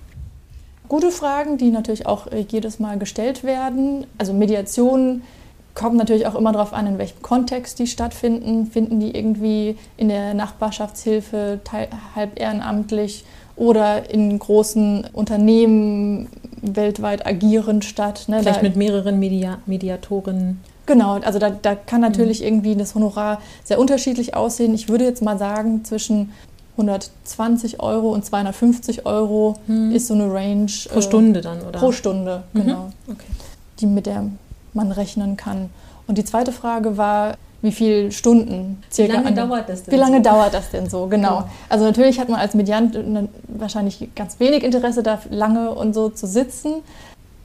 Gute 0.88 1.12
Fragen, 1.12 1.58
die 1.58 1.70
natürlich 1.70 2.08
auch 2.08 2.28
äh, 2.28 2.46
jedes 2.50 2.80
Mal 2.80 2.98
gestellt 2.98 3.44
werden. 3.44 4.08
Also 4.18 4.34
Mediationen 4.34 5.22
kommen 5.76 5.98
natürlich 5.98 6.28
auch 6.28 6.36
immer 6.36 6.52
darauf 6.52 6.74
an, 6.74 6.88
in 6.88 6.98
welchem 6.98 7.22
Kontext 7.22 7.80
die 7.80 7.88
stattfinden. 7.88 8.68
Finden 8.68 9.00
die 9.00 9.16
irgendwie 9.16 9.78
in 9.98 10.10
der 10.10 10.34
Nachbarschaftshilfe 10.34 11.60
halb 12.16 12.40
ehrenamtlich 12.40 13.26
oder 13.56 14.10
in 14.10 14.38
großen 14.40 15.08
Unternehmen 15.14 16.28
weltweit 16.62 17.26
agierend 17.26 17.86
statt? 17.86 18.26
Ne? 18.28 18.40
Vielleicht 18.40 18.60
da, 18.60 18.64
mit 18.64 18.76
mehreren 18.76 19.20
Media 19.20 19.60
Mediatoren. 19.66 20.60
Genau, 20.86 21.20
also 21.20 21.38
da, 21.38 21.52
da 21.52 21.76
kann 21.76 22.02
natürlich 22.02 22.40
mhm. 22.40 22.48
irgendwie 22.48 22.76
das 22.76 22.96
Honorar 22.96 23.42
sehr 23.64 23.80
unterschiedlich 23.80 24.34
aussehen. 24.34 24.74
Ich 24.74 24.90
würde 24.90 25.06
jetzt 25.06 25.22
mal 25.22 25.38
sagen, 25.38 25.86
zwischen 25.86 26.32
120 26.74 27.80
Euro 27.80 28.12
und 28.12 28.26
250 28.26 29.06
Euro 29.06 29.56
mhm. 29.68 29.92
ist 29.92 30.08
so 30.08 30.14
eine 30.14 30.34
Range. 30.34 30.72
Pro 30.90 31.00
äh, 31.00 31.02
Stunde 31.02 31.42
dann, 31.42 31.62
oder? 31.62 31.80
Pro 31.80 31.92
Stunde, 31.92 32.44
mhm. 32.54 32.62
genau. 32.62 32.92
Okay. 33.08 33.28
Die, 33.80 33.86
mit 33.86 34.06
der 34.06 34.26
man 34.74 34.92
rechnen 34.92 35.38
kann. 35.38 35.70
Und 36.08 36.18
die 36.18 36.26
zweite 36.26 36.52
Frage 36.52 36.98
war, 36.98 37.36
wie 37.62 37.72
viele 37.72 38.12
Stunden 38.12 38.82
circa. 38.92 39.14
Wie 39.14 39.18
lange 39.18 39.34
dauert 39.34 39.70
das 39.70 39.84
denn? 39.84 39.94
Wie 39.94 39.98
lange 39.98 40.18
so? 40.18 40.24
dauert 40.24 40.54
das 40.54 40.72
denn 40.72 40.90
so? 40.90 41.08
Genau. 41.08 41.40
Ja. 41.40 41.50
Also 41.68 41.86
natürlich 41.86 42.20
hat 42.20 42.30
man 42.30 42.40
als 42.40 42.54
Mediant 42.54 42.98
wahrscheinlich 43.48 44.10
ganz 44.16 44.40
wenig 44.40 44.64
Interesse, 44.64 45.04
da 45.04 45.20
lange 45.30 45.74
und 45.74 45.94
so 45.94 46.10
zu 46.10 46.26
sitzen. 46.26 46.76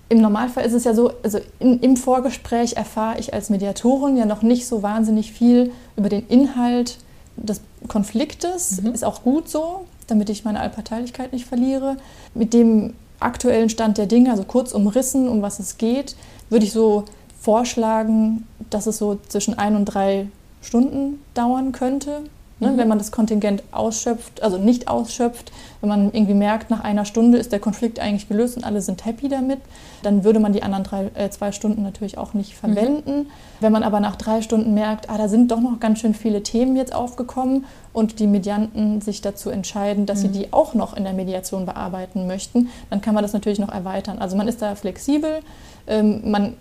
Im 0.08 0.20
Normalfall 0.20 0.64
ist 0.64 0.74
es 0.74 0.84
ja 0.84 0.94
so, 0.94 1.12
also 1.22 1.40
in, 1.58 1.80
im 1.80 1.96
Vorgespräch 1.96 2.74
erfahre 2.76 3.18
ich 3.18 3.34
als 3.34 3.50
Mediatorin 3.50 4.16
ja 4.16 4.26
noch 4.26 4.42
nicht 4.42 4.66
so 4.66 4.82
wahnsinnig 4.82 5.32
viel 5.32 5.72
über 5.96 6.08
den 6.08 6.26
Inhalt 6.28 6.98
des 7.36 7.60
Konfliktes. 7.88 8.82
Mhm. 8.82 8.92
Ist 8.92 9.04
auch 9.04 9.22
gut 9.22 9.48
so, 9.48 9.86
damit 10.06 10.30
ich 10.30 10.44
meine 10.44 10.60
Allparteilichkeit 10.60 11.32
nicht 11.32 11.46
verliere. 11.46 11.96
Mit 12.34 12.52
dem 12.52 12.94
aktuellen 13.18 13.70
Stand 13.70 13.98
der 13.98 14.06
Dinge, 14.06 14.30
also 14.30 14.44
kurz 14.44 14.72
umrissen, 14.72 15.28
um 15.28 15.42
was 15.42 15.58
es 15.58 15.78
geht, 15.78 16.14
würde 16.50 16.64
ich 16.64 16.72
so 16.72 17.04
vorschlagen, 17.40 18.46
dass 18.70 18.86
es 18.86 18.98
so 18.98 19.18
zwischen 19.28 19.58
ein 19.58 19.76
und 19.76 19.84
drei 19.86 20.28
Stunden 20.62 21.20
dauern 21.34 21.72
könnte. 21.72 22.22
Ne, 22.60 22.70
mhm. 22.70 22.78
Wenn 22.78 22.88
man 22.88 22.98
das 22.98 23.10
Kontingent 23.10 23.64
ausschöpft, 23.72 24.42
also 24.42 24.58
nicht 24.58 24.86
ausschöpft, 24.86 25.50
wenn 25.80 25.88
man 25.88 26.12
irgendwie 26.12 26.34
merkt, 26.34 26.70
nach 26.70 26.84
einer 26.84 27.04
Stunde 27.04 27.36
ist 27.36 27.50
der 27.50 27.58
Konflikt 27.58 27.98
eigentlich 27.98 28.28
gelöst 28.28 28.56
und 28.56 28.64
alle 28.64 28.80
sind 28.80 29.04
happy 29.04 29.28
damit, 29.28 29.58
dann 30.04 30.22
würde 30.22 30.38
man 30.38 30.52
die 30.52 30.62
anderen 30.62 30.84
drei, 30.84 31.10
äh, 31.14 31.30
zwei 31.30 31.50
Stunden 31.50 31.82
natürlich 31.82 32.16
auch 32.16 32.32
nicht 32.32 32.54
verwenden. 32.54 33.22
Mhm. 33.22 33.26
Wenn 33.58 33.72
man 33.72 33.82
aber 33.82 33.98
nach 33.98 34.14
drei 34.14 34.40
Stunden 34.40 34.72
merkt, 34.72 35.10
ah, 35.10 35.18
da 35.18 35.28
sind 35.28 35.50
doch 35.50 35.60
noch 35.60 35.80
ganz 35.80 35.98
schön 35.98 36.14
viele 36.14 36.44
Themen 36.44 36.76
jetzt 36.76 36.94
aufgekommen 36.94 37.64
und 37.92 38.20
die 38.20 38.28
Medianten 38.28 39.00
sich 39.00 39.20
dazu 39.20 39.50
entscheiden, 39.50 40.06
dass 40.06 40.20
mhm. 40.20 40.22
sie 40.22 40.40
die 40.40 40.52
auch 40.52 40.74
noch 40.74 40.96
in 40.96 41.02
der 41.02 41.12
Mediation 41.12 41.66
bearbeiten 41.66 42.28
möchten, 42.28 42.68
dann 42.88 43.00
kann 43.00 43.14
man 43.14 43.22
das 43.24 43.32
natürlich 43.32 43.58
noch 43.58 43.72
erweitern. 43.72 44.18
Also 44.20 44.36
man 44.36 44.46
ist 44.46 44.62
da 44.62 44.76
flexibel, 44.76 45.40
ähm, 45.86 46.30
man 46.30 46.54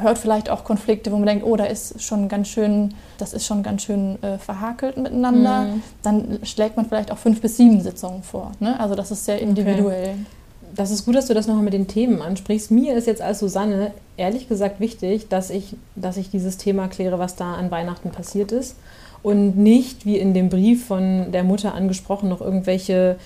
hört 0.00 0.18
vielleicht 0.18 0.50
auch 0.50 0.64
Konflikte, 0.64 1.12
wo 1.12 1.16
man 1.16 1.26
denkt, 1.26 1.44
oh, 1.44 1.56
da 1.56 1.64
ist 1.64 2.02
schon 2.02 2.28
ganz 2.28 2.48
schön, 2.48 2.94
das 3.18 3.32
ist 3.32 3.46
schon 3.46 3.62
ganz 3.62 3.82
schön 3.82 4.22
äh, 4.22 4.38
verhakelt 4.38 4.96
miteinander. 4.96 5.62
Mhm. 5.62 5.82
Dann 6.02 6.38
schlägt 6.42 6.76
man 6.76 6.86
vielleicht 6.86 7.10
auch 7.10 7.18
fünf 7.18 7.40
bis 7.40 7.56
sieben 7.56 7.80
Sitzungen 7.80 8.22
vor. 8.22 8.52
Ne? 8.60 8.78
Also 8.80 8.94
das 8.94 9.10
ist 9.10 9.24
sehr 9.24 9.40
individuell. 9.40 10.10
Okay. 10.10 10.26
Das 10.74 10.90
ist 10.90 11.06
gut, 11.06 11.14
dass 11.14 11.26
du 11.26 11.34
das 11.34 11.46
nochmal 11.46 11.64
mit 11.64 11.72
den 11.72 11.88
Themen 11.88 12.20
ansprichst. 12.20 12.70
Mir 12.70 12.94
ist 12.96 13.06
jetzt 13.06 13.22
als 13.22 13.38
Susanne 13.38 13.92
ehrlich 14.16 14.48
gesagt 14.48 14.78
wichtig, 14.78 15.28
dass 15.28 15.50
ich, 15.50 15.76
dass 15.94 16.16
ich 16.16 16.30
dieses 16.30 16.58
Thema 16.58 16.88
kläre, 16.88 17.18
was 17.18 17.36
da 17.36 17.54
an 17.54 17.70
Weihnachten 17.70 18.10
passiert 18.10 18.52
ist. 18.52 18.76
Und 19.22 19.56
nicht, 19.56 20.04
wie 20.04 20.18
in 20.18 20.34
dem 20.34 20.50
Brief 20.50 20.86
von 20.86 21.32
der 21.32 21.44
Mutter 21.44 21.74
angesprochen, 21.74 22.28
noch 22.28 22.40
irgendwelche 22.40 23.16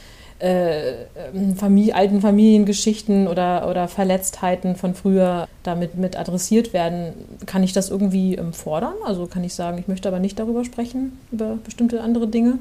äh, 0.40 0.92
ähm, 1.34 1.56
Familie, 1.56 1.94
alten 1.94 2.20
Familiengeschichten 2.20 3.28
oder, 3.28 3.68
oder 3.68 3.88
Verletztheiten 3.88 4.74
von 4.74 4.94
früher 4.94 5.48
damit 5.62 5.96
mit 5.96 6.18
adressiert 6.18 6.72
werden, 6.72 7.12
kann 7.46 7.62
ich 7.62 7.72
das 7.72 7.90
irgendwie 7.90 8.34
ähm, 8.36 8.52
fordern? 8.52 8.94
Also 9.04 9.26
kann 9.26 9.44
ich 9.44 9.54
sagen, 9.54 9.78
ich 9.78 9.86
möchte 9.86 10.08
aber 10.08 10.18
nicht 10.18 10.38
darüber 10.38 10.64
sprechen, 10.64 11.18
über 11.30 11.58
bestimmte 11.62 12.00
andere 12.00 12.26
Dinge? 12.26 12.58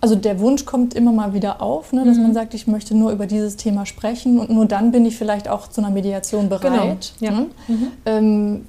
Also 0.00 0.16
der 0.16 0.40
Wunsch 0.40 0.64
kommt 0.64 0.94
immer 0.94 1.12
mal 1.12 1.34
wieder 1.34 1.60
auf, 1.62 1.92
ne, 1.92 2.04
dass 2.04 2.16
mhm. 2.16 2.24
man 2.24 2.34
sagt, 2.34 2.54
ich 2.54 2.66
möchte 2.66 2.96
nur 2.96 3.12
über 3.12 3.26
dieses 3.26 3.56
Thema 3.56 3.86
sprechen 3.86 4.38
und 4.38 4.50
nur 4.50 4.66
dann 4.66 4.92
bin 4.92 5.04
ich 5.04 5.16
vielleicht 5.16 5.48
auch 5.48 5.68
zu 5.68 5.82
einer 5.82 5.90
Mediation 5.90 6.48
bereit. 6.48 7.12
Genau. 7.20 7.32
Ja. 7.32 7.40
Ne? 7.40 7.46
Mhm. 7.68 7.86
Ähm, 8.06 8.66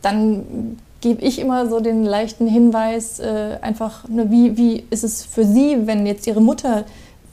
dann 0.00 0.76
gebe 1.00 1.22
ich 1.22 1.38
immer 1.40 1.68
so 1.68 1.80
den 1.80 2.04
leichten 2.04 2.46
Hinweis, 2.46 3.18
äh, 3.18 3.58
einfach, 3.60 4.08
ne, 4.08 4.30
wie, 4.30 4.56
wie 4.56 4.84
ist 4.90 5.04
es 5.04 5.24
für 5.24 5.44
Sie, 5.44 5.86
wenn 5.86 6.06
jetzt 6.06 6.26
Ihre 6.26 6.40
Mutter 6.40 6.84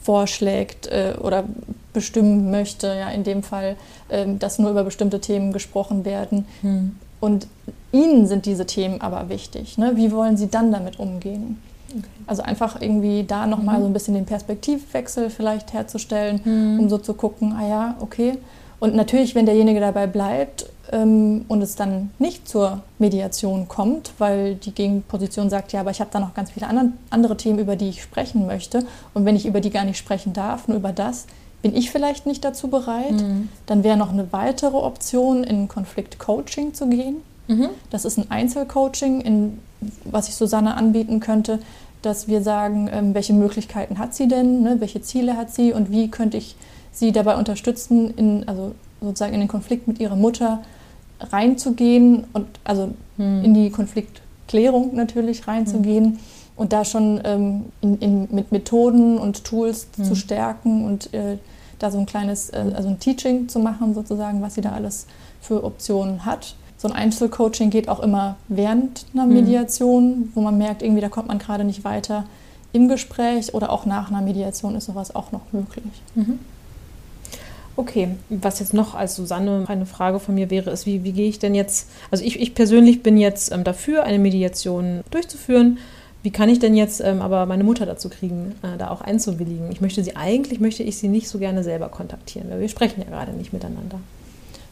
vorschlägt 0.08 0.88
äh, 0.88 1.16
oder 1.22 1.44
bestimmen 1.92 2.50
möchte, 2.50 2.88
ja 2.88 3.10
in 3.10 3.26
dem 3.26 3.44
Fall, 3.44 3.76
äh, 4.08 4.26
dass 4.40 4.58
nur 4.58 4.72
über 4.72 4.86
bestimmte 4.86 5.20
Themen 5.20 5.52
gesprochen 5.52 6.06
werden. 6.06 6.46
Hm. 6.62 6.96
Und 7.20 7.48
Ihnen 7.92 8.26
sind 8.26 8.46
diese 8.46 8.66
Themen 8.66 9.02
aber 9.02 9.28
wichtig. 9.28 9.78
Ne? 9.78 9.94
Wie 9.96 10.14
wollen 10.14 10.38
Sie 10.38 10.48
dann 10.48 10.72
damit 10.72 10.98
umgehen? 10.98 11.62
Okay. 11.90 12.08
Also 12.26 12.42
einfach 12.42 12.82
irgendwie 12.82 13.26
da 13.26 13.48
nochmal 13.48 13.80
mhm. 13.80 13.82
so 13.82 13.88
ein 13.88 13.94
bisschen 13.94 14.14
den 14.14 14.26
Perspektivwechsel 14.26 15.30
vielleicht 15.30 15.74
herzustellen, 15.74 16.40
mhm. 16.44 16.80
um 16.80 16.90
so 16.90 16.98
zu 16.98 17.14
gucken, 17.14 17.54
ah 17.54 17.68
ja, 17.68 17.96
okay. 18.00 18.38
Und 18.80 18.96
natürlich, 18.96 19.36
wenn 19.36 19.46
derjenige 19.46 19.80
dabei 19.80 20.08
bleibt 20.08 20.68
ähm, 20.91 21.46
und 21.48 21.62
es 21.62 21.75
dann 21.75 22.12
nicht 22.20 22.48
zur 22.48 22.82
Mediation 23.00 23.67
kommt, 23.67 24.13
weil 24.17 24.56
die 24.56 24.72
Gegenposition 24.72 25.50
sagt, 25.50 25.74
ja, 25.74 25.82
aber 25.82 25.91
ich 25.91 26.00
habe 26.00 26.10
da 26.12 26.20
noch 26.20 26.34
ganz 26.34 26.51
viele 26.51 26.67
andere, 26.67 26.91
andere 27.10 27.38
Themen, 27.38 27.60
über 27.60 27.75
die 27.75 27.89
ich 27.89 28.01
sprechen 28.01 28.46
möchte. 28.46 28.86
Und 29.13 29.25
wenn 29.25 29.36
ich 29.36 29.46
über 29.46 29.62
die 29.62 29.70
gar 29.70 29.86
nicht 29.86 29.98
sprechen 29.98 30.34
darf, 30.34 30.67
nur 30.67 30.77
über 30.77 30.91
das, 30.91 31.25
bin 31.62 31.75
ich 31.75 31.91
vielleicht 31.91 32.25
nicht 32.25 32.46
dazu 32.46 32.67
bereit. 32.67 33.13
Mhm. 33.13 33.50
Dann 33.65 33.84
wäre 33.84 33.98
noch 33.98 34.12
eine 34.12 34.32
weitere 34.32 34.77
Option, 34.77 35.44
in 35.44 35.67
Konflikt-Coaching 35.67 36.74
zu 36.74 36.88
gehen. 36.88 37.17
Mhm. 37.48 37.70
Das 37.89 38.06
ist 38.06 38.17
ein 38.17 38.29
Einzelcoaching, 38.29 39.22
in, 39.22 39.60
was 40.06 40.27
ich 40.29 40.36
Susanne 40.36 40.75
anbieten 40.75 41.20
könnte, 41.20 41.60
dass 42.01 42.27
wir 42.27 42.41
sagen, 42.41 42.89
ähm, 42.91 43.13
welche 43.13 43.34
Möglichkeiten 43.34 43.98
hat 43.98 44.13
sie 44.13 44.27
denn, 44.27 44.62
ne, 44.62 44.77
welche 44.79 45.01
Ziele 45.01 45.36
hat 45.36 45.51
sie 45.51 45.74
und 45.74 45.91
wie 45.91 46.10
könnte 46.10 46.38
ich 46.38 46.56
sie 46.91 47.12
dabei 47.12 47.36
unterstützen, 47.36 48.13
in, 48.15 48.48
also 48.48 48.75
sozusagen 49.01 49.34
in 49.34 49.39
den 49.39 49.50
Konflikt 49.50 49.88
mit 49.88 50.00
ihrer 50.00 50.15
Mutter 50.15 50.63
reinzugehen 51.19 52.25
und 52.33 52.47
also 52.63 52.89
hm. 53.17 53.43
in 53.43 53.53
die 53.53 53.69
Konfliktklärung 53.69 54.95
natürlich 54.95 55.47
reinzugehen 55.47 56.05
hm. 56.05 56.19
und 56.55 56.74
da 56.74 56.86
schon 56.86 57.21
ähm, 57.24 57.65
in, 57.81 58.00
in, 58.00 58.27
mit 58.31 58.51
Methoden 58.51 59.17
und 59.17 59.43
Tools 59.43 59.88
hm. 59.95 60.05
zu 60.05 60.15
stärken 60.15 60.86
und 60.86 61.13
äh, 61.13 61.38
da 61.79 61.91
so 61.91 62.00
ein 62.00 62.05
kleines, 62.05 62.50
äh, 62.50 62.71
also 62.75 62.89
ein 62.89 63.00
Teaching 63.00 63.50
zu 63.50 63.59
machen 63.59 63.93
sozusagen, 63.93 64.41
was 64.41 64.55
sie 64.55 64.62
da 64.62 64.71
alles 64.71 65.07
für 65.41 65.63
Optionen 65.63 66.25
hat. 66.25 66.55
So 66.77 66.88
ein 66.88 66.93
Einzelcoaching 66.93 67.71
geht 67.71 67.89
auch 67.89 68.00
immer 68.00 68.36
während 68.47 69.05
einer 69.13 69.24
hm. 69.24 69.33
Mediation, 69.33 70.31
wo 70.36 70.41
man 70.41 70.57
merkt, 70.57 70.83
irgendwie 70.83 71.01
da 71.01 71.09
kommt 71.09 71.27
man 71.27 71.39
gerade 71.39 71.63
nicht 71.63 71.83
weiter 71.83 72.25
im 72.74 72.88
Gespräch 72.88 73.53
oder 73.53 73.71
auch 73.71 73.86
nach 73.86 74.12
einer 74.12 74.21
Mediation 74.21 74.75
ist 74.75 74.86
sowas 74.86 75.15
auch 75.15 75.31
noch 75.31 75.41
möglich. 75.51 75.86
Mhm. 76.15 76.39
Okay, 77.79 78.10
was 78.29 78.60
jetzt 78.60 78.74
noch 78.74 78.96
als 78.96 79.15
Susanne 79.15 79.63
eine 79.67 79.86
Frage 79.86 80.19
von 80.19 80.34
mir 80.34 80.50
wäre, 80.50 80.72
ist, 80.72 80.88
wie, 80.88 81.03
wie 81.03 81.12
gehe 81.12 81.29
ich 81.29 81.38
denn 81.38 81.53
jetzt, 81.53 81.88
also 82.10 82.24
ich, 82.24 82.39
ich 82.41 82.55
persönlich 82.55 83.03
bin 83.03 83.17
jetzt 83.17 83.51
ähm, 83.51 83.63
dafür, 83.63 84.03
eine 84.03 84.17
Mediation 84.17 85.01
durchzuführen. 85.12 85.77
Wie 86.24 86.31
kann 86.31 86.50
ich 86.50 86.57
denn 86.57 86.75
jetzt 86.75 87.01
ähm, 87.01 87.22
aber 87.22 87.46
meine 87.46 87.63
Mutter 87.63 87.86
dazu 87.86 88.10
kriegen, 88.10 88.55
äh, 88.63 88.79
da 88.79 88.89
auch 88.89 89.01
einzuwilligen? 89.01 89.72
Ich 89.72 89.79
möchte 89.79 90.03
sie 90.03 90.15
eigentlich, 90.15 90.60
möchte 90.60 90.81
ich 90.81 90.98
sie 90.98 91.07
nicht 91.07 91.29
so 91.29 91.38
gerne 91.38 91.63
selber 91.63 91.89
kontaktieren, 91.89 92.50
weil 92.50 92.62
wir 92.62 92.67
sprechen 92.67 93.03
ja 93.03 93.10
gerade 93.12 93.31
nicht 93.34 93.53
miteinander. 93.53 94.00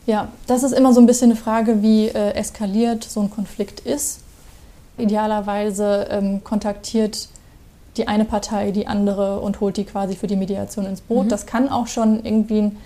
Ja, 0.08 0.30
das 0.48 0.64
ist 0.64 0.72
immer 0.72 0.92
so 0.92 1.00
ein 1.00 1.06
bisschen 1.06 1.30
eine 1.30 1.40
Frage, 1.40 1.84
wie 1.84 2.08
äh, 2.08 2.32
eskaliert 2.32 3.04
so 3.04 3.22
ein 3.22 3.30
Konflikt 3.30 3.82
ist. 3.82 4.22
Idealerweise 4.98 6.08
ähm, 6.10 6.44
kontaktiert 6.44 7.28
die 7.98 8.08
eine 8.08 8.26
Partei 8.26 8.72
die 8.72 8.88
andere 8.88 9.40
und 9.40 9.62
holt 9.62 9.78
die 9.78 9.86
quasi 9.86 10.16
für 10.16 10.28
die 10.28 10.36
Mediation 10.36 10.86
ins 10.86 11.02
Boot. 11.02 11.26
Mhm. 11.26 11.30
Das 11.30 11.46
kann 11.46 11.70
auch 11.70 11.88
schon 11.88 12.26
irgendwie 12.26 12.62
ein 12.62 12.78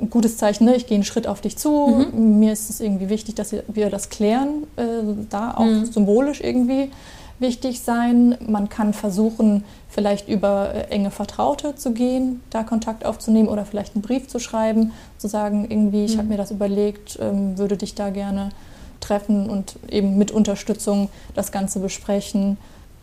ein 0.00 0.10
gutes 0.10 0.36
Zeichen, 0.36 0.64
ne? 0.64 0.74
ich 0.74 0.86
gehe 0.86 0.96
einen 0.96 1.04
Schritt 1.04 1.26
auf 1.26 1.40
dich 1.40 1.56
zu, 1.56 2.06
mhm. 2.12 2.38
mir 2.38 2.52
ist 2.52 2.68
es 2.68 2.80
irgendwie 2.80 3.08
wichtig, 3.08 3.36
dass 3.36 3.52
wir 3.52 3.90
das 3.90 4.10
klären, 4.10 4.64
äh, 4.76 4.82
da 5.30 5.54
auch 5.54 5.64
mhm. 5.64 5.86
symbolisch 5.86 6.40
irgendwie 6.40 6.90
wichtig 7.38 7.80
sein. 7.80 8.36
Man 8.46 8.68
kann 8.68 8.92
versuchen, 8.92 9.64
vielleicht 9.88 10.28
über 10.28 10.74
äh, 10.74 10.90
enge 10.90 11.10
Vertraute 11.10 11.76
zu 11.76 11.92
gehen, 11.92 12.40
da 12.50 12.64
Kontakt 12.64 13.04
aufzunehmen 13.04 13.48
oder 13.48 13.64
vielleicht 13.64 13.94
einen 13.94 14.02
Brief 14.02 14.28
zu 14.28 14.38
schreiben, 14.38 14.92
zu 15.18 15.28
sagen, 15.28 15.66
irgendwie, 15.68 16.04
ich 16.04 16.14
mhm. 16.14 16.18
habe 16.18 16.28
mir 16.28 16.36
das 16.38 16.50
überlegt, 16.50 17.18
ähm, 17.20 17.56
würde 17.58 17.76
dich 17.76 17.94
da 17.94 18.10
gerne 18.10 18.50
treffen 19.00 19.48
und 19.48 19.76
eben 19.88 20.16
mit 20.16 20.32
Unterstützung 20.32 21.08
das 21.34 21.52
Ganze 21.52 21.78
besprechen. 21.78 22.56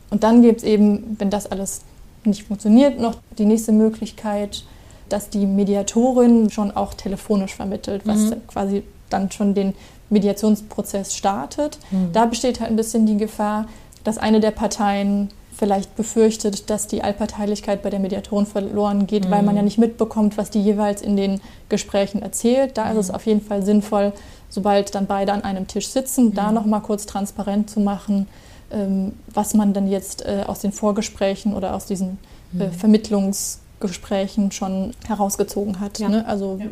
Und 0.09 0.23
dann 0.23 0.41
gibt 0.41 0.59
es 0.59 0.63
eben, 0.63 1.15
wenn 1.19 1.29
das 1.29 1.47
alles 1.47 1.81
nicht 2.25 2.43
funktioniert, 2.43 2.99
noch 2.99 3.15
die 3.37 3.45
nächste 3.45 3.71
Möglichkeit, 3.71 4.63
dass 5.11 5.29
die 5.29 5.45
Mediatorin 5.45 6.49
schon 6.49 6.71
auch 6.71 6.93
telefonisch 6.93 7.55
vermittelt, 7.55 8.03
was 8.05 8.19
mhm. 8.19 8.47
quasi 8.47 8.83
dann 9.09 9.31
schon 9.31 9.53
den 9.53 9.73
Mediationsprozess 10.09 11.15
startet. 11.15 11.79
Mhm. 11.91 12.11
Da 12.13 12.25
besteht 12.25 12.59
halt 12.59 12.69
ein 12.69 12.75
bisschen 12.75 13.05
die 13.05 13.17
Gefahr, 13.17 13.67
dass 14.03 14.17
eine 14.17 14.39
der 14.39 14.51
Parteien 14.51 15.29
vielleicht 15.53 15.95
befürchtet, 15.95 16.69
dass 16.69 16.87
die 16.87 17.03
Allparteilichkeit 17.03 17.83
bei 17.83 17.89
der 17.89 17.99
Mediatorin 17.99 18.45
verloren 18.45 19.05
geht, 19.05 19.25
mhm. 19.25 19.31
weil 19.31 19.43
man 19.43 19.55
ja 19.55 19.61
nicht 19.61 19.77
mitbekommt, 19.77 20.37
was 20.37 20.49
die 20.49 20.61
jeweils 20.61 21.01
in 21.01 21.15
den 21.15 21.41
Gesprächen 21.69 22.21
erzählt. 22.21 22.77
Da 22.77 22.91
ist 22.91 22.97
es 22.97 23.07
mhm. 23.09 23.15
auf 23.15 23.25
jeden 23.25 23.41
Fall 23.41 23.63
sinnvoll, 23.63 24.13
sobald 24.49 24.95
dann 24.95 25.07
beide 25.07 25.33
an 25.33 25.43
einem 25.43 25.67
Tisch 25.67 25.87
sitzen, 25.87 26.33
da 26.33 26.47
mhm. 26.47 26.55
noch 26.55 26.65
mal 26.65 26.79
kurz 26.79 27.05
transparent 27.05 27.69
zu 27.69 27.79
machen, 27.79 28.27
ähm, 28.71 29.13
was 29.33 29.53
man 29.53 29.73
dann 29.73 29.87
jetzt 29.87 30.25
äh, 30.25 30.43
aus 30.47 30.59
den 30.59 30.71
Vorgesprächen 30.71 31.53
oder 31.53 31.75
aus 31.75 31.85
diesen 31.85 32.17
äh, 32.57 32.65
mhm. 32.65 32.71
Vermittlungs 32.71 33.60
Gesprächen 33.81 34.51
schon 34.51 34.93
herausgezogen 35.07 35.79
hat. 35.79 35.99
Ja. 35.99 36.09
Ne? 36.09 36.27
Also 36.27 36.57
ja. 36.59 36.67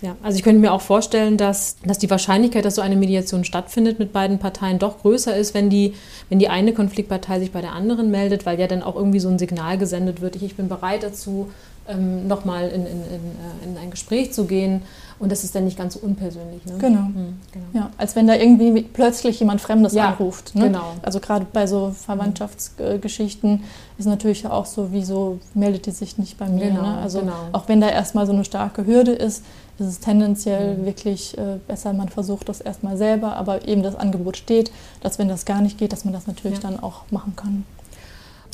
Ja, 0.00 0.16
also 0.22 0.36
ich 0.38 0.44
könnte 0.44 0.60
mir 0.60 0.72
auch 0.72 0.80
vorstellen, 0.80 1.36
dass, 1.36 1.76
dass 1.84 1.98
die 1.98 2.08
Wahrscheinlichkeit, 2.08 2.64
dass 2.64 2.76
so 2.76 2.82
eine 2.82 2.94
Mediation 2.94 3.44
stattfindet 3.44 3.98
mit 3.98 4.12
beiden 4.12 4.38
Parteien 4.38 4.78
doch 4.78 5.00
größer 5.00 5.36
ist, 5.36 5.54
wenn 5.54 5.70
die, 5.70 5.94
wenn 6.28 6.38
die 6.38 6.48
eine 6.48 6.72
Konfliktpartei 6.72 7.40
sich 7.40 7.50
bei 7.50 7.60
der 7.60 7.72
anderen 7.72 8.10
meldet, 8.10 8.46
weil 8.46 8.60
ja 8.60 8.68
dann 8.68 8.84
auch 8.84 8.94
irgendwie 8.94 9.18
so 9.18 9.28
ein 9.28 9.40
Signal 9.40 9.76
gesendet 9.76 10.20
wird, 10.20 10.36
ich, 10.36 10.44
ich 10.44 10.56
bin 10.56 10.68
bereit 10.68 11.02
dazu, 11.02 11.50
ähm, 11.88 12.28
nochmal 12.28 12.68
in, 12.68 12.86
in, 12.86 12.86
in, 12.86 13.02
äh, 13.02 13.64
in 13.64 13.78
ein 13.78 13.90
Gespräch 13.90 14.32
zu 14.32 14.44
gehen. 14.44 14.82
Und 15.18 15.32
das 15.32 15.42
ist 15.42 15.54
dann 15.54 15.64
nicht 15.64 15.76
ganz 15.76 15.94
so 15.94 16.00
unpersönlich. 16.00 16.64
Ne? 16.64 16.74
Genau. 16.78 17.00
Mhm, 17.00 17.40
genau. 17.50 17.66
Ja, 17.72 17.90
als 17.98 18.14
wenn 18.14 18.28
da 18.28 18.34
irgendwie 18.34 18.82
plötzlich 18.82 19.40
jemand 19.40 19.60
Fremdes 19.60 19.92
ja, 19.92 20.10
anruft. 20.10 20.54
Ne? 20.54 20.66
Genau. 20.66 20.92
Also 21.02 21.18
gerade 21.18 21.44
bei 21.52 21.66
so 21.66 21.90
Verwandtschaftsgeschichten 21.90 23.64
ist 23.98 24.06
natürlich 24.06 24.46
auch 24.46 24.66
so, 24.66 24.92
wieso 24.92 25.40
meldet 25.54 25.86
die 25.86 25.90
sich 25.90 26.18
nicht 26.18 26.38
bei 26.38 26.48
mir? 26.48 26.66
Genau, 26.66 26.82
ne? 26.82 26.98
Also 26.98 27.20
genau. 27.20 27.32
auch 27.52 27.68
wenn 27.68 27.80
da 27.80 27.88
erstmal 27.88 28.26
so 28.26 28.32
eine 28.32 28.44
starke 28.44 28.86
Hürde 28.86 29.10
ist, 29.10 29.42
ist 29.78 29.86
es 29.86 30.00
tendenziell 30.00 30.76
mhm. 30.76 30.86
wirklich 30.86 31.36
äh, 31.36 31.58
besser, 31.66 31.92
man 31.92 32.08
versucht 32.08 32.48
das 32.48 32.60
erstmal 32.60 32.96
selber, 32.96 33.36
aber 33.36 33.66
eben 33.66 33.82
das 33.82 33.96
Angebot 33.96 34.36
steht, 34.36 34.70
dass 35.00 35.18
wenn 35.18 35.28
das 35.28 35.44
gar 35.44 35.62
nicht 35.62 35.78
geht, 35.78 35.92
dass 35.92 36.04
man 36.04 36.14
das 36.14 36.26
natürlich 36.26 36.62
ja. 36.62 36.70
dann 36.70 36.80
auch 36.80 37.02
machen 37.10 37.34
kann. 37.34 37.64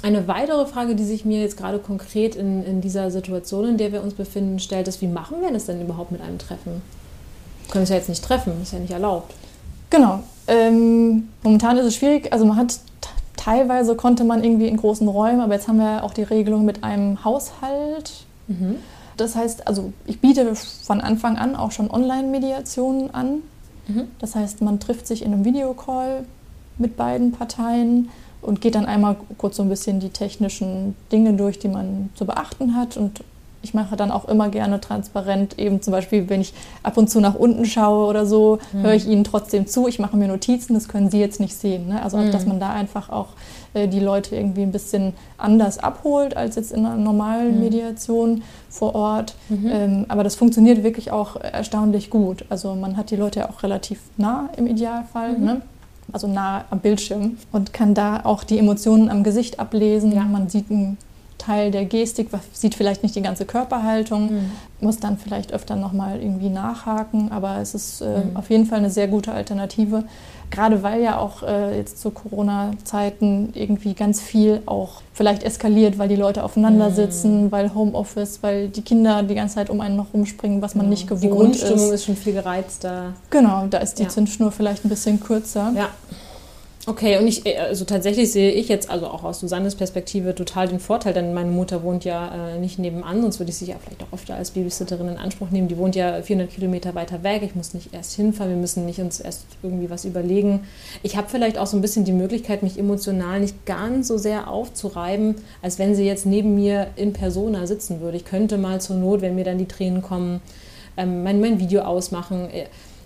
Eine 0.04 0.28
weitere 0.28 0.66
Frage, 0.66 0.94
die 0.94 1.04
sich 1.04 1.24
mir 1.24 1.40
jetzt 1.40 1.56
gerade 1.56 1.78
konkret 1.78 2.36
in, 2.36 2.62
in 2.62 2.82
dieser 2.82 3.10
Situation, 3.10 3.66
in 3.66 3.78
der 3.78 3.90
wir 3.90 4.02
uns 4.02 4.12
befinden, 4.12 4.58
stellt, 4.58 4.86
ist, 4.86 5.00
wie 5.00 5.06
machen 5.06 5.38
wir 5.40 5.50
das 5.50 5.64
denn 5.64 5.80
überhaupt 5.80 6.12
mit 6.12 6.20
einem 6.20 6.36
Treffen? 6.36 6.82
Wir 7.62 7.72
können 7.72 7.84
es 7.84 7.88
ja 7.88 7.96
jetzt 7.96 8.10
nicht 8.10 8.22
treffen, 8.22 8.52
ist 8.62 8.74
ja 8.74 8.80
nicht 8.80 8.92
erlaubt. 8.92 9.32
Genau. 9.88 10.22
Ähm, 10.46 11.30
momentan 11.42 11.78
ist 11.78 11.86
es 11.86 11.96
schwierig. 11.96 12.30
Also 12.34 12.44
man 12.44 12.58
hat 12.58 12.78
teilweise 13.34 13.94
konnte 13.94 14.24
man 14.24 14.44
irgendwie 14.44 14.68
in 14.68 14.76
großen 14.76 15.08
Räumen, 15.08 15.40
aber 15.40 15.54
jetzt 15.54 15.68
haben 15.68 15.78
wir 15.78 16.04
auch 16.04 16.12
die 16.12 16.22
Regelung 16.22 16.66
mit 16.66 16.84
einem 16.84 17.24
Haushalt. 17.24 18.26
Mhm. 18.46 18.76
Das 19.16 19.34
heißt, 19.34 19.66
also 19.66 19.94
ich 20.04 20.20
biete 20.20 20.54
von 20.54 21.00
Anfang 21.00 21.38
an 21.38 21.56
auch 21.56 21.70
schon 21.70 21.90
Online-Mediationen 21.90 23.14
an. 23.14 23.42
Mhm. 23.88 24.08
Das 24.18 24.34
heißt, 24.34 24.60
man 24.60 24.80
trifft 24.80 25.06
sich 25.06 25.24
in 25.24 25.32
einem 25.32 25.46
Videocall 25.46 26.26
mit 26.76 26.98
beiden 26.98 27.32
Parteien 27.32 28.10
und 28.44 28.60
geht 28.60 28.74
dann 28.74 28.86
einmal 28.86 29.16
kurz 29.38 29.56
so 29.56 29.62
ein 29.62 29.68
bisschen 29.68 30.00
die 30.00 30.10
technischen 30.10 30.94
Dinge 31.10 31.34
durch, 31.34 31.58
die 31.58 31.68
man 31.68 32.10
zu 32.14 32.26
beachten 32.26 32.76
hat 32.76 32.96
und 32.96 33.20
ich 33.64 33.72
mache 33.72 33.96
dann 33.96 34.10
auch 34.10 34.26
immer 34.26 34.50
gerne 34.50 34.78
transparent, 34.80 35.58
eben 35.58 35.80
zum 35.80 35.92
Beispiel, 35.92 36.28
wenn 36.28 36.42
ich 36.42 36.52
ab 36.82 36.98
und 36.98 37.08
zu 37.08 37.20
nach 37.20 37.34
unten 37.34 37.64
schaue 37.64 38.06
oder 38.06 38.26
so, 38.26 38.58
mhm. 38.72 38.82
höre 38.82 38.92
ich 38.92 39.08
ihnen 39.08 39.24
trotzdem 39.24 39.66
zu. 39.66 39.88
Ich 39.88 39.98
mache 39.98 40.16
mir 40.18 40.28
Notizen, 40.28 40.74
das 40.74 40.86
können 40.86 41.10
sie 41.10 41.18
jetzt 41.18 41.40
nicht 41.40 41.54
sehen. 41.54 41.88
Ne? 41.88 42.02
Also, 42.02 42.18
mhm. 42.18 42.30
dass 42.30 42.44
man 42.44 42.60
da 42.60 42.70
einfach 42.70 43.08
auch 43.08 43.28
äh, 43.72 43.88
die 43.88 44.00
Leute 44.00 44.36
irgendwie 44.36 44.62
ein 44.62 44.70
bisschen 44.70 45.14
anders 45.38 45.78
abholt 45.78 46.36
als 46.36 46.56
jetzt 46.56 46.72
in 46.72 46.84
einer 46.84 46.96
normalen 46.96 47.54
mhm. 47.54 47.60
Mediation 47.60 48.42
vor 48.68 48.94
Ort. 48.94 49.34
Mhm. 49.48 49.70
Ähm, 49.72 50.04
aber 50.08 50.24
das 50.24 50.34
funktioniert 50.34 50.84
wirklich 50.84 51.10
auch 51.10 51.36
erstaunlich 51.36 52.10
gut. 52.10 52.44
Also, 52.50 52.74
man 52.74 52.98
hat 52.98 53.10
die 53.10 53.16
Leute 53.16 53.40
ja 53.40 53.48
auch 53.48 53.62
relativ 53.62 53.98
nah 54.18 54.50
im 54.58 54.66
Idealfall. 54.66 55.38
Mhm. 55.38 55.44
Ne? 55.44 55.62
Also 56.14 56.28
nah 56.28 56.64
am 56.70 56.78
Bildschirm 56.78 57.36
und 57.52 57.72
kann 57.72 57.94
da 57.94 58.20
auch 58.24 58.44
die 58.44 58.58
Emotionen 58.58 59.10
am 59.10 59.24
Gesicht 59.24 59.58
ablesen. 59.58 60.12
Ja. 60.12 60.22
Man 60.22 60.48
sieht 60.48 60.70
einen 60.70 60.96
Teil 61.38 61.70
der 61.70 61.84
Gestik, 61.84 62.28
sieht 62.52 62.74
vielleicht 62.74 63.02
nicht 63.02 63.16
die 63.16 63.22
ganze 63.22 63.44
Körperhaltung, 63.44 64.32
mhm. 64.32 64.50
muss 64.80 64.98
dann 64.98 65.18
vielleicht 65.18 65.52
öfter 65.52 65.76
nochmal 65.76 66.22
irgendwie 66.22 66.48
nachhaken, 66.48 67.32
aber 67.32 67.58
es 67.58 67.74
ist 67.74 68.00
äh, 68.00 68.24
mhm. 68.24 68.36
auf 68.36 68.48
jeden 68.48 68.66
Fall 68.66 68.78
eine 68.78 68.90
sehr 68.90 69.08
gute 69.08 69.32
Alternative. 69.32 70.04
Gerade 70.50 70.82
weil 70.82 71.02
ja 71.02 71.18
auch 71.18 71.42
äh, 71.42 71.76
jetzt 71.76 72.00
zu 72.00 72.10
Corona-Zeiten 72.10 73.50
irgendwie 73.54 73.94
ganz 73.94 74.20
viel 74.20 74.62
auch 74.66 75.02
vielleicht 75.12 75.42
eskaliert, 75.42 75.98
weil 75.98 76.08
die 76.08 76.16
Leute 76.16 76.44
aufeinander 76.44 76.90
mhm. 76.90 76.94
sitzen, 76.94 77.52
weil 77.52 77.74
Homeoffice, 77.74 78.38
weil 78.42 78.68
die 78.68 78.82
Kinder 78.82 79.22
die 79.22 79.34
ganze 79.34 79.56
Zeit 79.56 79.70
um 79.70 79.80
einen 79.80 79.96
noch 79.96 80.12
rumspringen, 80.12 80.62
was 80.62 80.74
man 80.74 80.88
nicht 80.88 81.06
gewohnt 81.06 81.24
ist. 81.24 81.30
Die 81.30 81.36
Grundstimmung 81.36 81.88
ist. 81.88 81.94
ist 81.94 82.04
schon 82.04 82.16
viel 82.16 82.34
gereizter. 82.34 83.14
Genau, 83.30 83.66
da 83.68 83.78
ist 83.78 83.98
die 83.98 84.04
ja. 84.04 84.08
Zündschnur 84.08 84.52
vielleicht 84.52 84.84
ein 84.84 84.88
bisschen 84.88 85.20
kürzer. 85.20 85.72
Ja. 85.76 85.88
Okay, 86.86 87.16
und 87.16 87.26
ich, 87.26 87.46
äh, 87.46 87.56
also 87.56 87.86
tatsächlich 87.86 88.30
sehe 88.30 88.50
ich 88.50 88.68
jetzt, 88.68 88.90
also 88.90 89.06
auch 89.06 89.24
aus 89.24 89.40
Susannes 89.40 89.74
Perspektive, 89.74 90.34
total 90.34 90.68
den 90.68 90.80
Vorteil, 90.80 91.14
denn 91.14 91.32
meine 91.32 91.50
Mutter 91.50 91.82
wohnt 91.82 92.04
ja 92.04 92.50
äh, 92.50 92.58
nicht 92.58 92.78
nebenan, 92.78 93.22
sonst 93.22 93.38
würde 93.38 93.50
ich 93.50 93.56
sie 93.56 93.64
ja 93.64 93.76
vielleicht 93.82 94.02
auch 94.02 94.12
öfter 94.12 94.34
als 94.34 94.50
Babysitterin 94.50 95.08
in 95.08 95.16
Anspruch 95.16 95.48
nehmen. 95.48 95.68
Die 95.68 95.78
wohnt 95.78 95.96
ja 95.96 96.20
400 96.20 96.52
Kilometer 96.52 96.94
weiter 96.94 97.22
weg. 97.22 97.42
Ich 97.42 97.54
muss 97.54 97.72
nicht 97.72 97.94
erst 97.94 98.12
hinfahren, 98.12 98.52
wir 98.52 98.60
müssen 98.60 98.84
nicht 98.84 98.98
uns 98.98 99.18
erst 99.18 99.46
irgendwie 99.62 99.88
was 99.88 100.04
überlegen. 100.04 100.66
Ich 101.02 101.16
habe 101.16 101.28
vielleicht 101.30 101.56
auch 101.56 101.66
so 101.66 101.78
ein 101.78 101.80
bisschen 101.80 102.04
die 102.04 102.12
Möglichkeit, 102.12 102.62
mich 102.62 102.78
emotional 102.78 103.40
nicht 103.40 103.64
ganz 103.64 104.08
so 104.08 104.18
sehr 104.18 104.48
aufzureiben, 104.48 105.36
als 105.62 105.78
wenn 105.78 105.94
sie 105.94 106.04
jetzt 106.04 106.26
neben 106.26 106.54
mir 106.54 106.88
in 106.96 107.14
Persona 107.14 107.66
sitzen 107.66 108.02
würde. 108.02 108.18
Ich 108.18 108.26
könnte 108.26 108.58
mal 108.58 108.82
zur 108.82 108.96
Not, 108.96 109.22
wenn 109.22 109.34
mir 109.34 109.44
dann 109.44 109.56
die 109.56 109.68
Tränen 109.68 110.02
kommen, 110.02 110.42
ähm, 110.98 111.22
mein, 111.22 111.40
mein 111.40 111.58
Video 111.58 111.80
ausmachen 111.80 112.50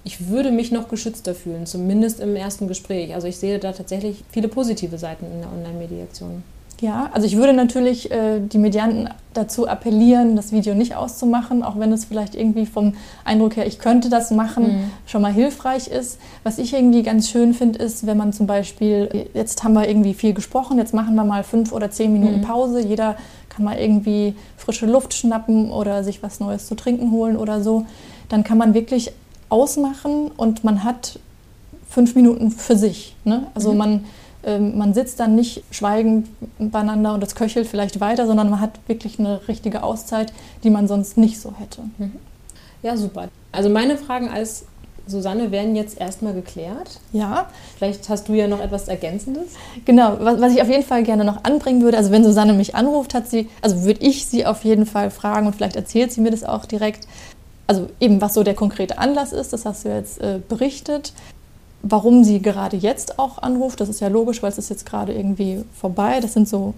ich 0.08 0.28
würde 0.30 0.50
mich 0.50 0.72
noch 0.72 0.88
geschützter 0.88 1.34
fühlen, 1.34 1.66
zumindest 1.66 2.18
im 2.18 2.34
ersten 2.34 2.66
Gespräch. 2.66 3.14
Also 3.14 3.26
ich 3.26 3.36
sehe 3.36 3.58
da 3.58 3.72
tatsächlich 3.72 4.24
viele 4.30 4.48
positive 4.48 4.96
Seiten 4.96 5.26
in 5.26 5.42
der 5.42 5.52
Online-Mediation. 5.52 6.42
Ja, 6.80 7.10
also 7.12 7.26
ich 7.26 7.36
würde 7.36 7.52
natürlich 7.52 8.10
äh, 8.10 8.40
die 8.40 8.56
Medianten 8.56 9.10
dazu 9.34 9.68
appellieren, 9.68 10.34
das 10.34 10.50
Video 10.50 10.74
nicht 10.74 10.94
auszumachen, 10.96 11.62
auch 11.62 11.78
wenn 11.78 11.92
es 11.92 12.06
vielleicht 12.06 12.34
irgendwie 12.34 12.64
vom 12.64 12.94
Eindruck 13.22 13.56
her, 13.56 13.66
ich 13.66 13.80
könnte 13.80 14.08
das 14.08 14.30
machen, 14.30 14.64
mhm. 14.64 14.90
schon 15.04 15.20
mal 15.20 15.32
hilfreich 15.32 15.88
ist. 15.88 16.18
Was 16.42 16.56
ich 16.56 16.72
irgendwie 16.72 17.02
ganz 17.02 17.28
schön 17.28 17.52
finde, 17.52 17.78
ist, 17.80 18.06
wenn 18.06 18.16
man 18.16 18.32
zum 18.32 18.46
Beispiel, 18.46 19.28
jetzt 19.34 19.62
haben 19.62 19.74
wir 19.74 19.86
irgendwie 19.86 20.14
viel 20.14 20.32
gesprochen, 20.32 20.78
jetzt 20.78 20.94
machen 20.94 21.16
wir 21.16 21.24
mal 21.24 21.44
fünf 21.44 21.72
oder 21.72 21.90
zehn 21.90 22.14
Minuten 22.14 22.38
mhm. 22.38 22.44
Pause, 22.44 22.80
jeder 22.80 23.16
kann 23.50 23.62
mal 23.62 23.76
irgendwie 23.76 24.34
frische 24.56 24.86
Luft 24.86 25.12
schnappen 25.12 25.70
oder 25.70 26.02
sich 26.02 26.22
was 26.22 26.40
Neues 26.40 26.66
zu 26.66 26.76
trinken 26.76 27.10
holen 27.10 27.36
oder 27.36 27.62
so. 27.62 27.84
Dann 28.30 28.42
kann 28.42 28.56
man 28.56 28.72
wirklich 28.72 29.12
ausmachen 29.48 30.30
und 30.36 30.64
man 30.64 30.84
hat 30.84 31.18
fünf 31.88 32.14
Minuten 32.14 32.50
für 32.50 32.76
sich. 32.76 33.16
Ne? 33.24 33.46
Also 33.54 33.72
mhm. 33.72 33.78
man, 33.78 34.04
ähm, 34.44 34.78
man 34.78 34.94
sitzt 34.94 35.20
dann 35.20 35.34
nicht 35.34 35.64
schweigend 35.70 36.28
beieinander 36.58 37.14
und 37.14 37.22
es 37.22 37.34
köchelt 37.34 37.66
vielleicht 37.66 38.00
weiter, 38.00 38.26
sondern 38.26 38.50
man 38.50 38.60
hat 38.60 38.78
wirklich 38.86 39.18
eine 39.18 39.46
richtige 39.48 39.82
Auszeit, 39.82 40.32
die 40.64 40.70
man 40.70 40.86
sonst 40.86 41.16
nicht 41.16 41.40
so 41.40 41.54
hätte. 41.58 41.82
Mhm. 41.98 42.12
Ja, 42.82 42.96
super. 42.96 43.28
Also 43.52 43.68
meine 43.70 43.96
Fragen 43.96 44.28
als 44.28 44.64
Susanne 45.08 45.50
werden 45.50 45.74
jetzt 45.74 45.98
erstmal 45.98 46.34
geklärt. 46.34 47.00
Ja. 47.12 47.48
Vielleicht 47.76 48.08
hast 48.08 48.28
du 48.28 48.34
ja 48.34 48.46
noch 48.46 48.60
etwas 48.60 48.88
Ergänzendes. 48.88 49.54
Genau, 49.84 50.18
was, 50.20 50.40
was, 50.40 50.52
ich 50.52 50.62
auf 50.62 50.68
jeden 50.68 50.82
Fall 50.82 51.02
gerne 51.02 51.24
noch 51.24 51.44
anbringen 51.44 51.82
würde, 51.82 51.96
also 51.96 52.10
wenn 52.10 52.24
Susanne 52.24 52.52
mich 52.52 52.74
anruft, 52.74 53.14
hat 53.14 53.28
sie, 53.28 53.48
also 53.62 53.84
würde 53.84 54.04
ich 54.04 54.26
sie 54.26 54.46
auf 54.46 54.64
jeden 54.64 54.86
Fall 54.86 55.10
fragen 55.10 55.46
und 55.46 55.56
vielleicht 55.56 55.76
erzählt 55.76 56.12
sie 56.12 56.20
mir 56.20 56.30
das 56.30 56.44
auch 56.44 56.66
direkt, 56.66 57.08
also 57.68 57.88
eben 58.00 58.20
was 58.20 58.34
so 58.34 58.42
der 58.42 58.54
konkrete 58.54 58.98
Anlass 58.98 59.32
ist, 59.32 59.52
das 59.52 59.64
hast 59.64 59.84
du 59.84 59.90
jetzt 59.90 60.20
äh, 60.20 60.40
berichtet. 60.48 61.12
Warum 61.82 62.24
sie 62.24 62.42
gerade 62.42 62.76
jetzt 62.76 63.20
auch 63.20 63.38
anruft, 63.38 63.80
das 63.80 63.88
ist 63.88 64.00
ja 64.00 64.08
logisch, 64.08 64.42
weil 64.42 64.50
es 64.50 64.58
ist 64.58 64.70
jetzt 64.70 64.84
gerade 64.84 65.12
irgendwie 65.12 65.62
vorbei. 65.78 66.18
Das 66.20 66.32
sind 66.32 66.48
so 66.48 66.74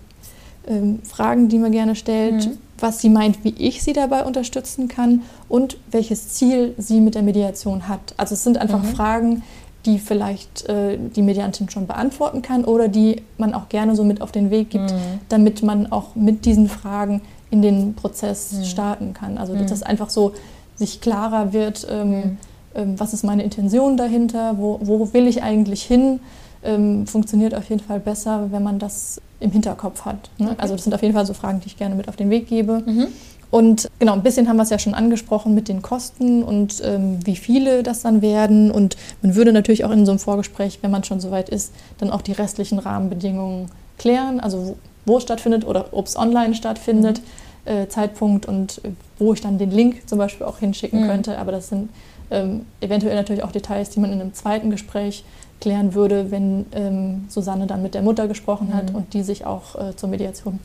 ähm, 0.67 0.99
Fragen, 1.05 1.49
die 1.49 1.59
man 1.59 1.73
gerne 1.73 1.95
stellt, 1.95 2.47
mhm. 2.47 2.59
was 2.79 3.01
sie 3.01 3.09
meint, 3.09 3.43
wie 3.45 3.55
ich 3.57 3.83
sie 3.83 3.93
dabei 3.93 4.25
unterstützen 4.25 4.89
kann 4.89 5.23
und 5.49 5.79
welches 5.91 6.31
Ziel 6.31 6.75
sie 6.77 7.01
mit 7.01 7.15
der 7.15 7.23
Mediation 7.23 7.89
hat. 7.89 8.15
Also 8.17 8.35
es 8.35 8.45
sind 8.45 8.59
einfach 8.59 8.83
mhm. 8.83 8.89
Fragen, 8.89 9.43
die 9.87 9.99
vielleicht 9.99 10.69
äh, 10.69 10.99
die 10.99 11.23
Mediantin 11.23 11.71
schon 11.71 11.87
beantworten 11.87 12.43
kann 12.43 12.65
oder 12.65 12.89
die 12.89 13.23
man 13.39 13.55
auch 13.55 13.69
gerne 13.69 13.97
so 13.97 14.05
mit 14.05 14.21
auf 14.21 14.33
den 14.33 14.51
Weg 14.51 14.71
gibt, 14.71 14.91
mhm. 14.91 15.21
damit 15.29 15.63
man 15.63 15.91
auch 15.91 16.15
mit 16.17 16.45
diesen 16.45 16.69
Fragen 16.69 17.23
in 17.51 17.63
den 17.63 17.95
Prozess 17.95 18.53
mhm. 18.53 18.65
starten 18.65 19.15
kann. 19.15 19.39
Also 19.39 19.55
das 19.55 19.71
ist 19.71 19.87
einfach 19.87 20.11
so 20.11 20.35
sich 20.81 21.01
klarer 21.01 21.53
wird, 21.53 21.87
ähm, 21.91 22.39
mhm. 22.75 22.99
was 22.99 23.13
ist 23.13 23.23
meine 23.23 23.45
Intention 23.45 23.97
dahinter, 23.97 24.57
wo, 24.57 24.81
wo 24.83 25.13
will 25.13 25.29
ich 25.29 25.43
eigentlich 25.43 25.83
hin, 25.83 26.21
ähm, 26.65 27.07
funktioniert 27.07 27.55
auf 27.55 27.69
jeden 27.69 27.83
Fall 27.83 28.01
besser, 28.01 28.49
wenn 28.51 28.63
man 28.63 28.79
das 28.79 29.21
im 29.41 29.51
Hinterkopf 29.51 30.05
hat. 30.07 30.31
Ne? 30.39 30.47
Okay. 30.47 30.57
Also 30.59 30.75
das 30.75 30.85
sind 30.85 30.95
auf 30.95 31.03
jeden 31.03 31.15
Fall 31.15 31.27
so 31.27 31.35
Fragen, 31.35 31.61
die 31.61 31.67
ich 31.67 31.77
gerne 31.77 31.95
mit 31.95 32.09
auf 32.09 32.17
den 32.17 32.31
Weg 32.31 32.49
gebe. 32.49 32.83
Mhm. 32.85 33.09
Und 33.51 33.91
genau, 33.99 34.13
ein 34.15 34.23
bisschen 34.23 34.49
haben 34.49 34.57
wir 34.57 34.63
es 34.63 34.71
ja 34.71 34.79
schon 34.79 34.95
angesprochen 34.95 35.55
mit 35.55 35.69
den 35.69 35.83
Kosten 35.83 36.43
und 36.43 36.81
ähm, 36.85 37.19
wie 37.25 37.37
viele 37.37 37.83
das 37.83 38.01
dann 38.01 38.23
werden. 38.23 38.71
Und 38.71 38.97
man 39.23 39.35
würde 39.35 39.53
natürlich 39.53 39.85
auch 39.85 39.91
in 39.91 40.07
so 40.07 40.13
einem 40.13 40.19
Vorgespräch, 40.19 40.79
wenn 40.83 40.91
man 40.91 41.05
schon 41.05 41.21
soweit 41.21 41.49
ist, 41.51 41.75
dann 41.99 42.11
auch 42.11 42.23
die 42.23 42.33
restlichen 42.33 42.79
Rahmenbedingungen 42.79 43.69
klären, 43.99 44.41
also 44.41 44.67
wo, 44.67 44.77
wo 45.05 45.17
es 45.19 45.25
stattfindet 45.25 45.67
oder 45.67 45.87
ob 45.93 46.07
es 46.07 46.17
online 46.17 46.55
stattfindet. 46.55 47.19
Mhm 47.19 47.40
äh, 47.65 47.87
Zeitpunkt 47.89 48.47
und 48.47 48.81
wo 49.19 49.33
ich 49.33 49.41
dann 49.41 49.59
den 49.59 49.71
Link 49.71 50.09
zum 50.09 50.19
Beispiel 50.19 50.47
auch 50.47 50.59
hinschicken 50.59 51.03
mhm. 51.03 51.09
könnte. 51.09 51.39
Aber 51.39 51.53
das 51.53 51.69
sind 51.69 51.91
ähm, 52.31 52.67
eventuell 52.81 53.17
natürlich 53.17 53.43
auch 53.43 53.53
Details, 53.53 53.91
die 53.91 54.01
man 54.01 54.13
in 54.13 54.21
einem 54.21 54.35
zweiten 54.35 54.71
Gespräch 54.71 55.25
klären 55.61 55.95
würde, 55.95 56.31
wenn 56.31 56.67
ähm, 56.73 57.27
Susanne 57.29 57.67
dann 57.67 57.83
mit 57.83 57.95
der 57.95 58.03
Mutter 58.03 58.29
gesprochen 58.29 58.69
mhm. 58.69 58.75
hat 58.75 58.95
und 58.95 59.13
die 59.13 59.23
sich 59.23 59.45
auch 59.45 59.75
äh, 59.77 59.97
zur 59.97 60.09
Mediation 60.09 60.59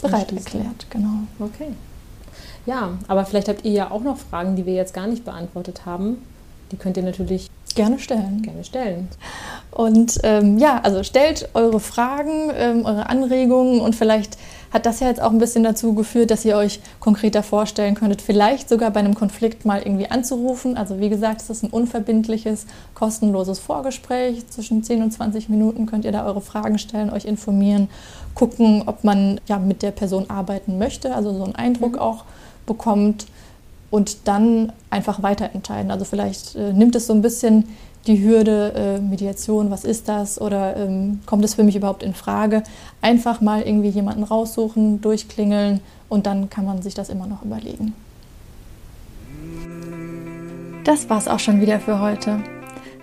bereit 0.00 0.32
erklärt. 0.32 0.86
Genau. 0.90 1.24
Okay. 1.38 1.68
Ja, 2.66 2.98
aber 3.08 3.24
vielleicht 3.24 3.48
habt 3.48 3.64
ihr 3.64 3.72
ja 3.72 3.90
auch 3.90 4.02
noch 4.02 4.18
Fragen, 4.18 4.56
die 4.56 4.66
wir 4.66 4.74
jetzt 4.74 4.94
gar 4.94 5.06
nicht 5.06 5.24
beantwortet 5.24 5.86
haben. 5.86 6.22
Die 6.70 6.76
könnt 6.76 6.96
ihr 6.96 7.02
natürlich 7.02 7.48
gerne 7.74 7.98
stellen. 7.98 8.42
Gerne 8.42 8.64
stellen. 8.64 9.08
Und 9.70 10.18
ähm, 10.22 10.58
ja, 10.58 10.80
also 10.82 11.02
stellt 11.02 11.48
eure 11.54 11.80
Fragen, 11.80 12.50
ähm, 12.54 12.84
eure 12.84 13.08
Anregungen 13.08 13.80
und 13.80 13.94
vielleicht 13.94 14.36
hat 14.72 14.86
das 14.86 15.00
ja 15.00 15.08
jetzt 15.08 15.20
auch 15.20 15.30
ein 15.30 15.38
bisschen 15.38 15.64
dazu 15.64 15.94
geführt, 15.94 16.30
dass 16.30 16.44
ihr 16.44 16.56
euch 16.56 16.80
konkreter 17.00 17.42
vorstellen 17.42 17.94
könntet, 17.94 18.22
vielleicht 18.22 18.68
sogar 18.68 18.90
bei 18.90 19.00
einem 19.00 19.14
Konflikt 19.14 19.64
mal 19.64 19.80
irgendwie 19.82 20.10
anzurufen. 20.10 20.76
Also 20.76 21.00
wie 21.00 21.08
gesagt, 21.08 21.40
es 21.40 21.50
ist 21.50 21.62
ein 21.62 21.70
unverbindliches, 21.70 22.66
kostenloses 22.94 23.58
Vorgespräch. 23.58 24.46
Zwischen 24.48 24.82
10 24.82 25.02
und 25.02 25.10
20 25.10 25.48
Minuten 25.48 25.86
könnt 25.86 26.04
ihr 26.04 26.12
da 26.12 26.26
eure 26.26 26.40
Fragen 26.40 26.78
stellen, 26.78 27.10
euch 27.10 27.24
informieren, 27.24 27.88
gucken, 28.34 28.82
ob 28.86 29.04
man 29.04 29.40
ja 29.46 29.58
mit 29.58 29.82
der 29.82 29.90
Person 29.90 30.28
arbeiten 30.28 30.78
möchte, 30.78 31.14
also 31.14 31.32
so 31.32 31.44
einen 31.44 31.54
Eindruck 31.54 31.94
mhm. 31.94 32.00
auch 32.00 32.24
bekommt 32.66 33.26
und 33.90 34.28
dann 34.28 34.72
einfach 34.90 35.22
weiter 35.22 35.50
entscheiden. 35.54 35.90
Also 35.90 36.04
vielleicht 36.04 36.54
äh, 36.54 36.72
nimmt 36.72 36.94
es 36.94 37.06
so 37.06 37.14
ein 37.14 37.22
bisschen 37.22 37.64
die 38.08 38.24
Hürde 38.24 38.72
äh, 38.74 39.00
Mediation, 39.00 39.70
was 39.70 39.84
ist 39.84 40.08
das 40.08 40.40
oder 40.40 40.76
ähm, 40.76 41.20
kommt 41.26 41.44
es 41.44 41.54
für 41.54 41.62
mich 41.62 41.76
überhaupt 41.76 42.02
in 42.02 42.14
Frage? 42.14 42.62
Einfach 43.02 43.40
mal 43.40 43.62
irgendwie 43.62 43.90
jemanden 43.90 44.24
raussuchen, 44.24 45.00
durchklingeln 45.00 45.80
und 46.08 46.26
dann 46.26 46.48
kann 46.50 46.64
man 46.64 46.82
sich 46.82 46.94
das 46.94 47.10
immer 47.10 47.26
noch 47.26 47.44
überlegen. 47.44 47.94
Das 50.84 51.10
war's 51.10 51.28
auch 51.28 51.38
schon 51.38 51.60
wieder 51.60 51.80
für 51.80 52.00
heute. 52.00 52.40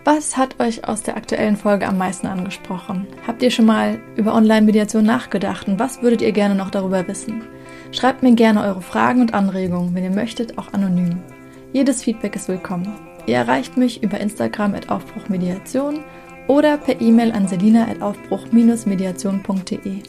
Was 0.03 0.37
hat 0.37 0.59
euch 0.59 0.87
aus 0.87 1.03
der 1.03 1.17
aktuellen 1.17 1.55
Folge 1.55 1.87
am 1.87 1.97
meisten 1.97 2.27
angesprochen? 2.27 3.07
Habt 3.25 3.41
ihr 3.41 3.51
schon 3.51 3.65
mal 3.65 3.99
über 4.15 4.33
Online-Mediation 4.33 5.03
nachgedacht 5.03 5.67
und 5.67 5.79
was 5.79 6.01
würdet 6.01 6.21
ihr 6.21 6.31
gerne 6.31 6.55
noch 6.55 6.71
darüber 6.71 7.07
wissen? 7.07 7.43
Schreibt 7.91 8.23
mir 8.23 8.33
gerne 8.33 8.63
eure 8.63 8.81
Fragen 8.81 9.21
und 9.21 9.33
Anregungen, 9.33 9.93
wenn 9.95 10.03
ihr 10.03 10.11
möchtet, 10.11 10.57
auch 10.57 10.73
anonym. 10.73 11.21
Jedes 11.73 12.03
Feedback 12.03 12.35
ist 12.35 12.47
willkommen. 12.47 13.14
Ihr 13.25 13.35
erreicht 13.35 13.77
mich 13.77 14.03
über 14.03 14.19
Instagram 14.19 14.75
at 14.75 14.89
Aufbruchmediation 14.89 16.03
oder 16.47 16.77
per 16.77 17.01
E-Mail 17.01 17.31
an 17.31 17.47
selina 17.47 17.87
at 17.87 18.01
aufbruch-mediation.de. 18.01 20.03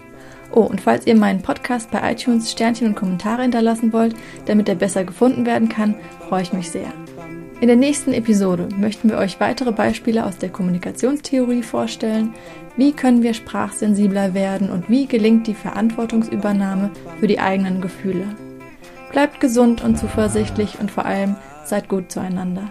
Oh, 0.52 0.60
und 0.60 0.80
falls 0.80 1.06
ihr 1.06 1.16
meinen 1.16 1.42
Podcast 1.42 1.90
bei 1.90 2.12
iTunes 2.12 2.52
Sternchen 2.52 2.88
und 2.88 2.94
Kommentare 2.94 3.42
hinterlassen 3.42 3.92
wollt, 3.92 4.14
damit 4.46 4.68
er 4.68 4.74
besser 4.74 5.04
gefunden 5.04 5.46
werden 5.46 5.68
kann, 5.68 5.96
freue 6.28 6.42
ich 6.42 6.52
mich 6.52 6.70
sehr. 6.70 6.92
In 7.60 7.68
der 7.68 7.76
nächsten 7.76 8.12
Episode 8.12 8.68
möchten 8.76 9.08
wir 9.08 9.16
euch 9.16 9.40
weitere 9.40 9.72
Beispiele 9.72 10.26
aus 10.26 10.36
der 10.36 10.50
Kommunikationstheorie 10.50 11.62
vorstellen. 11.62 12.34
Wie 12.76 12.92
können 12.92 13.22
wir 13.22 13.32
sprachsensibler 13.32 14.34
werden 14.34 14.70
und 14.70 14.90
wie 14.90 15.06
gelingt 15.06 15.46
die 15.46 15.54
Verantwortungsübernahme 15.54 16.90
für 17.18 17.26
die 17.26 17.40
eigenen 17.40 17.80
Gefühle? 17.80 18.26
Bleibt 19.10 19.40
gesund 19.40 19.82
und 19.82 19.98
zuversichtlich 19.98 20.78
und 20.80 20.90
vor 20.90 21.06
allem 21.06 21.36
seid 21.64 21.88
gut 21.88 22.12
zueinander. 22.12 22.70